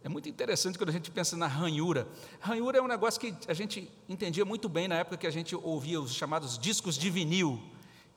É 0.03 0.09
muito 0.09 0.29
interessante 0.29 0.77
quando 0.77 0.89
a 0.89 0.93
gente 0.93 1.09
pensa 1.09 1.35
na 1.35 1.47
ranhura. 1.47 2.07
Ranhura 2.39 2.77
é 2.77 2.81
um 2.81 2.87
negócio 2.87 3.19
que 3.19 3.35
a 3.47 3.53
gente 3.53 3.91
entendia 4.07 4.45
muito 4.45 4.69
bem 4.69 4.87
na 4.87 4.95
época 4.95 5.17
que 5.17 5.25
a 5.25 5.31
gente 5.31 5.55
ouvia 5.55 5.99
os 5.99 6.13
chamados 6.13 6.59
discos 6.59 6.95
de 6.95 7.09
vinil, 7.09 7.59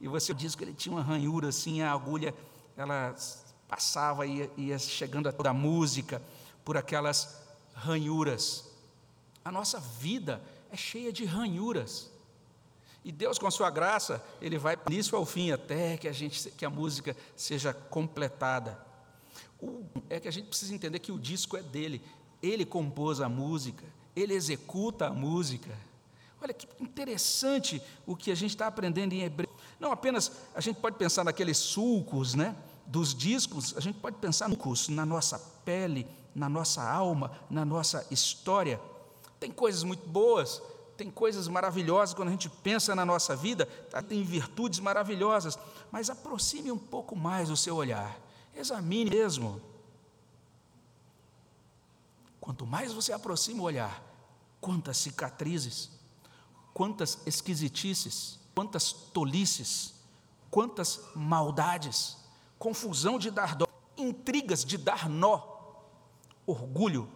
e 0.00 0.06
você 0.06 0.34
diz 0.34 0.54
que 0.54 0.62
ele 0.62 0.74
tinha 0.74 0.94
uma 0.94 1.02
ranhura 1.02 1.48
assim, 1.48 1.80
a 1.80 1.90
agulha, 1.90 2.34
ela 2.76 3.16
passava 3.66 4.26
e 4.26 4.36
ia, 4.36 4.50
ia 4.56 4.78
chegando 4.78 5.28
a 5.28 5.32
toda 5.32 5.50
a 5.50 5.54
música 5.54 6.22
por 6.64 6.76
aquelas 6.76 7.47
ranhuras. 7.78 8.64
A 9.44 9.50
nossa 9.50 9.80
vida 9.80 10.42
é 10.70 10.76
cheia 10.76 11.12
de 11.12 11.24
ranhuras. 11.24 12.10
E 13.04 13.12
Deus, 13.12 13.38
com 13.38 13.46
a 13.46 13.50
sua 13.50 13.70
graça, 13.70 14.22
Ele 14.40 14.58
vai 14.58 14.76
início 14.90 15.16
ao 15.16 15.24
fim, 15.24 15.50
até 15.50 15.96
que 15.96 16.08
a, 16.08 16.12
gente, 16.12 16.50
que 16.50 16.64
a 16.64 16.70
música 16.70 17.16
seja 17.36 17.72
completada. 17.72 18.78
O, 19.60 19.84
é 20.10 20.20
que 20.20 20.28
a 20.28 20.30
gente 20.30 20.48
precisa 20.48 20.74
entender 20.74 20.98
que 20.98 21.12
o 21.12 21.18
disco 21.18 21.56
é 21.56 21.62
dele. 21.62 22.02
Ele 22.42 22.64
compôs 22.64 23.20
a 23.20 23.28
música, 23.28 23.84
ele 24.14 24.34
executa 24.34 25.06
a 25.06 25.10
música. 25.10 25.76
Olha 26.40 26.54
que 26.54 26.68
interessante 26.82 27.82
o 28.06 28.14
que 28.14 28.30
a 28.30 28.34
gente 28.34 28.50
está 28.50 28.66
aprendendo 28.66 29.12
em 29.12 29.22
hebreu. 29.22 29.48
Não 29.80 29.90
apenas 29.90 30.30
a 30.54 30.60
gente 30.60 30.78
pode 30.78 30.96
pensar 30.96 31.24
naqueles 31.24 31.56
sulcos, 31.58 32.34
né? 32.34 32.54
Dos 32.86 33.14
discos, 33.14 33.76
a 33.76 33.80
gente 33.80 33.98
pode 33.98 34.16
pensar 34.16 34.48
sulcos 34.48 34.88
na 34.88 35.04
nossa 35.04 35.38
pele, 35.64 36.06
na 36.34 36.48
nossa 36.48 36.82
alma, 36.82 37.32
na 37.50 37.64
nossa 37.64 38.06
história. 38.10 38.80
Tem 39.40 39.50
coisas 39.50 39.82
muito 39.82 40.06
boas, 40.08 40.62
tem 40.96 41.10
coisas 41.10 41.46
maravilhosas 41.46 42.14
quando 42.14 42.28
a 42.28 42.32
gente 42.32 42.50
pensa 42.50 42.94
na 42.94 43.06
nossa 43.06 43.36
vida, 43.36 43.66
tá, 43.88 44.02
tem 44.02 44.22
virtudes 44.24 44.80
maravilhosas, 44.80 45.58
mas 45.92 46.10
aproxime 46.10 46.72
um 46.72 46.78
pouco 46.78 47.14
mais 47.14 47.50
o 47.50 47.56
seu 47.56 47.76
olhar, 47.76 48.18
examine 48.56 49.10
mesmo. 49.10 49.60
Quanto 52.40 52.66
mais 52.66 52.92
você 52.92 53.12
aproxima 53.12 53.62
o 53.62 53.66
olhar, 53.66 54.02
quantas 54.60 54.96
cicatrizes, 54.96 55.90
quantas 56.74 57.18
esquisitices, 57.26 58.38
quantas 58.54 58.92
tolices, 58.92 59.94
quantas 60.50 61.00
maldades, 61.14 62.16
confusão 62.58 63.18
de 63.18 63.30
dar 63.30 63.54
dó, 63.54 63.66
intrigas 63.96 64.64
de 64.64 64.76
dar 64.76 65.08
nó, 65.08 65.57
orgulho, 66.50 67.08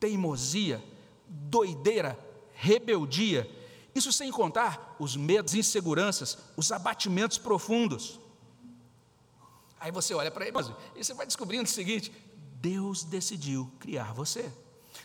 teimosia, 0.00 0.82
doideira, 1.28 2.18
rebeldia. 2.52 3.48
Isso 3.94 4.12
sem 4.12 4.30
contar 4.30 4.96
os 4.98 5.16
medos, 5.16 5.54
inseguranças, 5.54 6.38
os 6.56 6.72
abatimentos 6.72 7.38
profundos. 7.38 8.18
Aí 9.78 9.90
você 9.90 10.14
olha 10.14 10.30
para 10.30 10.46
ele 10.46 10.56
e 10.96 11.04
você 11.04 11.14
vai 11.14 11.26
descobrindo 11.26 11.64
o 11.64 11.68
seguinte: 11.68 12.12
Deus 12.60 13.04
decidiu 13.04 13.70
criar 13.78 14.12
você. 14.12 14.52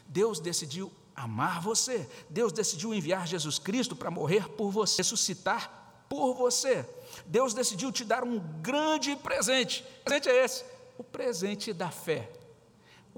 Deus 0.08 0.40
decidiu 0.40 0.92
amar 1.16 1.62
você. 1.62 2.08
Deus 2.30 2.54
decidiu 2.54 2.94
enviar 2.94 3.28
Jesus 3.28 3.60
Cristo 3.60 3.96
para 3.96 4.12
morrer 4.12 4.48
por 4.50 4.72
você, 4.72 4.98
ressuscitar 4.98 6.06
por 6.08 6.34
você. 6.36 6.88
Deus 7.26 7.54
decidiu 7.54 7.92
te 7.92 8.06
dar 8.06 8.24
um 8.24 8.40
grande 8.62 9.16
presente. 9.16 9.84
O 10.02 10.04
presente 10.06 10.30
é 10.30 10.46
esse: 10.46 10.64
o 10.98 11.04
presente 11.04 11.74
da 11.74 11.92
fé. 11.92 12.32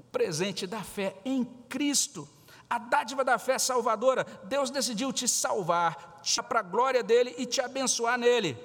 O 0.00 0.02
presente 0.02 0.66
da 0.66 0.82
fé 0.82 1.14
em 1.26 1.44
Cristo 1.68 2.26
a 2.70 2.78
dádiva 2.78 3.22
da 3.22 3.36
fé 3.36 3.58
salvadora. 3.58 4.24
Deus 4.44 4.70
decidiu 4.70 5.12
te 5.12 5.26
salvar, 5.26 6.20
te 6.22 6.40
para 6.40 6.60
a 6.60 6.62
glória 6.62 7.02
dele 7.02 7.34
e 7.36 7.44
te 7.44 7.60
abençoar 7.60 8.16
nele. 8.16 8.56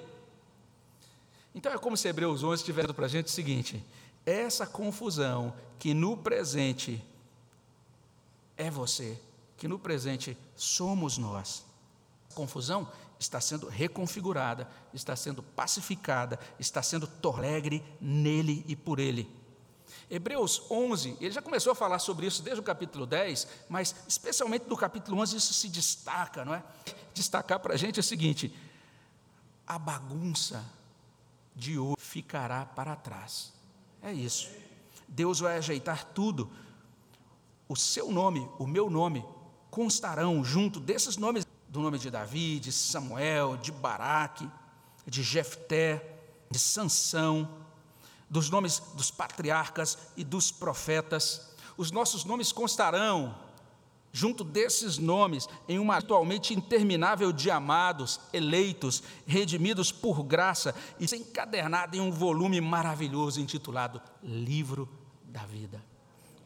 Então 1.52 1.72
é 1.72 1.76
como 1.76 1.94
se 1.94 2.06
Hebreus 2.06 2.42
11 2.42 2.62
estivesse 2.62 2.92
para 2.94 3.04
a 3.06 3.08
gente 3.08 3.26
o 3.26 3.30
seguinte: 3.30 3.84
essa 4.24 4.64
confusão 4.64 5.52
que 5.78 5.92
no 5.92 6.16
presente 6.16 7.04
é 8.56 8.70
você, 8.70 9.20
que 9.58 9.66
no 9.66 9.78
presente 9.78 10.38
somos 10.54 11.18
nós. 11.18 11.66
A 12.30 12.34
confusão 12.34 12.88
está 13.18 13.42
sendo 13.42 13.68
reconfigurada, 13.68 14.68
está 14.94 15.14
sendo 15.16 15.42
pacificada, 15.42 16.38
está 16.60 16.82
sendo 16.82 17.06
torlegre 17.06 17.82
nele 18.00 18.64
e 18.68 18.76
por 18.76 19.00
ele. 19.00 19.28
Hebreus 20.10 20.62
11, 20.70 21.16
ele 21.20 21.30
já 21.30 21.42
começou 21.42 21.72
a 21.72 21.74
falar 21.74 21.98
sobre 21.98 22.26
isso 22.26 22.42
desde 22.42 22.60
o 22.60 22.64
capítulo 22.64 23.06
10, 23.06 23.48
mas 23.68 23.94
especialmente 24.06 24.66
do 24.66 24.76
capítulo 24.76 25.20
11 25.20 25.36
isso 25.36 25.54
se 25.54 25.68
destaca, 25.68 26.44
não 26.44 26.54
é? 26.54 26.62
Destacar 27.12 27.58
para 27.60 27.74
a 27.74 27.76
gente 27.76 27.98
é 27.98 28.00
o 28.00 28.04
seguinte: 28.04 28.54
a 29.66 29.78
bagunça 29.78 30.64
de 31.54 31.78
hoje 31.78 31.96
ficará 31.98 32.64
para 32.64 32.94
trás. 32.94 33.52
É 34.02 34.12
isso. 34.12 34.48
Deus 35.08 35.40
vai 35.40 35.56
ajeitar 35.56 36.04
tudo. 36.04 36.50
O 37.68 37.74
seu 37.74 38.12
nome, 38.12 38.48
o 38.58 38.66
meu 38.66 38.88
nome, 38.88 39.24
constarão 39.70 40.44
junto 40.44 40.78
desses 40.78 41.16
nomes, 41.16 41.46
do 41.68 41.80
nome 41.80 41.98
de 41.98 42.10
Davi, 42.10 42.60
de 42.60 42.70
Samuel, 42.70 43.56
de 43.56 43.72
Baraque, 43.72 44.48
de 45.04 45.22
Jefté, 45.22 46.20
de 46.50 46.58
Sansão, 46.58 47.65
dos 48.28 48.50
nomes 48.50 48.82
dos 48.94 49.10
patriarcas 49.10 49.98
e 50.16 50.24
dos 50.24 50.50
profetas. 50.50 51.48
Os 51.76 51.90
nossos 51.90 52.24
nomes 52.24 52.52
constarão, 52.52 53.34
junto 54.12 54.42
desses 54.42 54.98
nomes, 54.98 55.48
em 55.68 55.78
uma 55.78 55.98
atualmente 55.98 56.54
interminável 56.54 57.32
de 57.32 57.50
amados, 57.50 58.20
eleitos, 58.32 59.02
redimidos 59.26 59.92
por 59.92 60.22
graça 60.22 60.74
e 60.98 61.04
encadernado 61.14 61.96
em 61.96 62.00
um 62.00 62.10
volume 62.10 62.60
maravilhoso 62.60 63.40
intitulado 63.40 64.00
Livro 64.22 64.88
da 65.24 65.44
Vida. 65.44 65.82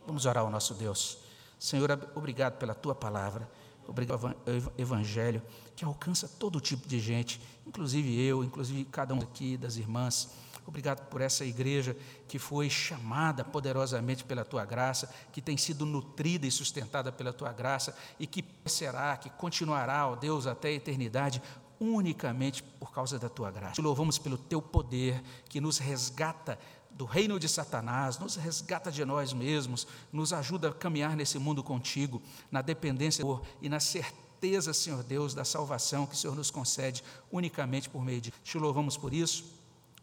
Vamos 0.07 0.27
orar 0.27 0.43
ao 0.43 0.51
nosso 0.51 0.75
Deus. 0.75 1.19
Senhor, 1.59 1.91
obrigado 2.15 2.59
pela 2.59 2.75
tua 2.75 2.95
palavra, 2.95 3.49
obrigado 3.87 4.35
pelo 4.45 4.73
evangelho 4.77 5.43
que 5.77 5.85
alcança 5.85 6.29
todo 6.29 6.61
tipo 6.61 6.89
de 6.89 6.99
gente, 6.99 7.41
inclusive 7.67 8.21
eu, 8.21 8.43
inclusive 8.45 8.85
cada 8.87 9.15
um 9.15 9.21
aqui 9.21 9.57
das 9.57 9.77
irmãs. 9.77 10.29
Obrigado 10.71 11.05
por 11.09 11.21
essa 11.21 11.45
igreja 11.45 11.97
que 12.29 12.39
foi 12.39 12.71
chamada 12.71 13.45
poderosamente 13.45 14.23
pela 14.23 14.45
tua 14.45 14.65
graça, 14.65 15.13
que 15.33 15.43
tem 15.43 15.57
sido 15.57 15.85
nutrida 15.85 16.47
e 16.47 16.51
sustentada 16.51 17.11
pela 17.11 17.33
tua 17.33 17.53
graça 17.53 17.95
e 18.21 18.27
que 18.27 18.45
será, 18.67 19.17
que 19.17 19.29
continuará, 19.31 20.07
ó 20.07 20.15
Deus, 20.15 20.47
até 20.47 20.69
a 20.69 20.73
eternidade, 20.73 21.43
unicamente 21.81 22.63
por 22.63 22.93
causa 22.93 23.19
da 23.19 23.29
tua 23.29 23.51
graça. 23.51 23.75
Te 23.75 23.83
louvamos 23.83 24.17
pelo 24.17 24.39
teu 24.39 24.63
poder 24.63 25.21
que 25.49 25.61
nos 25.61 25.79
resgata 25.79 26.57
do 26.93 27.05
reino 27.05 27.41
de 27.41 27.49
Satanás, 27.49 28.17
nos 28.21 28.37
resgata 28.37 28.93
de 28.93 29.05
nós 29.05 29.33
mesmos, 29.33 29.89
nos 30.13 30.33
ajuda 30.33 30.69
a 30.69 30.73
caminhar 30.73 31.17
nesse 31.17 31.37
mundo 31.37 31.65
contigo, 31.65 32.23
na 32.49 32.63
dependência 32.63 33.25
e 33.61 33.69
na 33.69 33.81
certeza, 33.81 34.73
Senhor 34.73 35.03
Deus, 35.03 35.35
da 35.35 35.45
salvação 35.45 36.07
que 36.07 36.15
o 36.15 36.17
Senhor 36.17 36.37
nos 36.37 36.49
concede 36.49 37.03
unicamente 37.33 37.91
por 37.91 38.05
meio 38.05 38.21
de. 38.21 38.31
Te 38.45 38.57
louvamos 38.57 38.97
por 38.97 39.13
isso. 39.13 39.60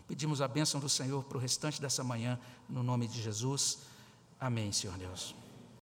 Pedimos 0.07 0.41
a 0.41 0.47
bênção 0.47 0.79
do 0.79 0.87
Senhor 0.87 1.23
para 1.23 1.37
o 1.37 1.41
restante 1.41 1.81
dessa 1.81 2.03
manhã, 2.03 2.39
no 2.69 2.81
nome 2.81 3.07
de 3.07 3.21
Jesus. 3.21 3.79
Amém, 4.39 4.71
Senhor 4.71 4.97
Deus. 4.97 5.35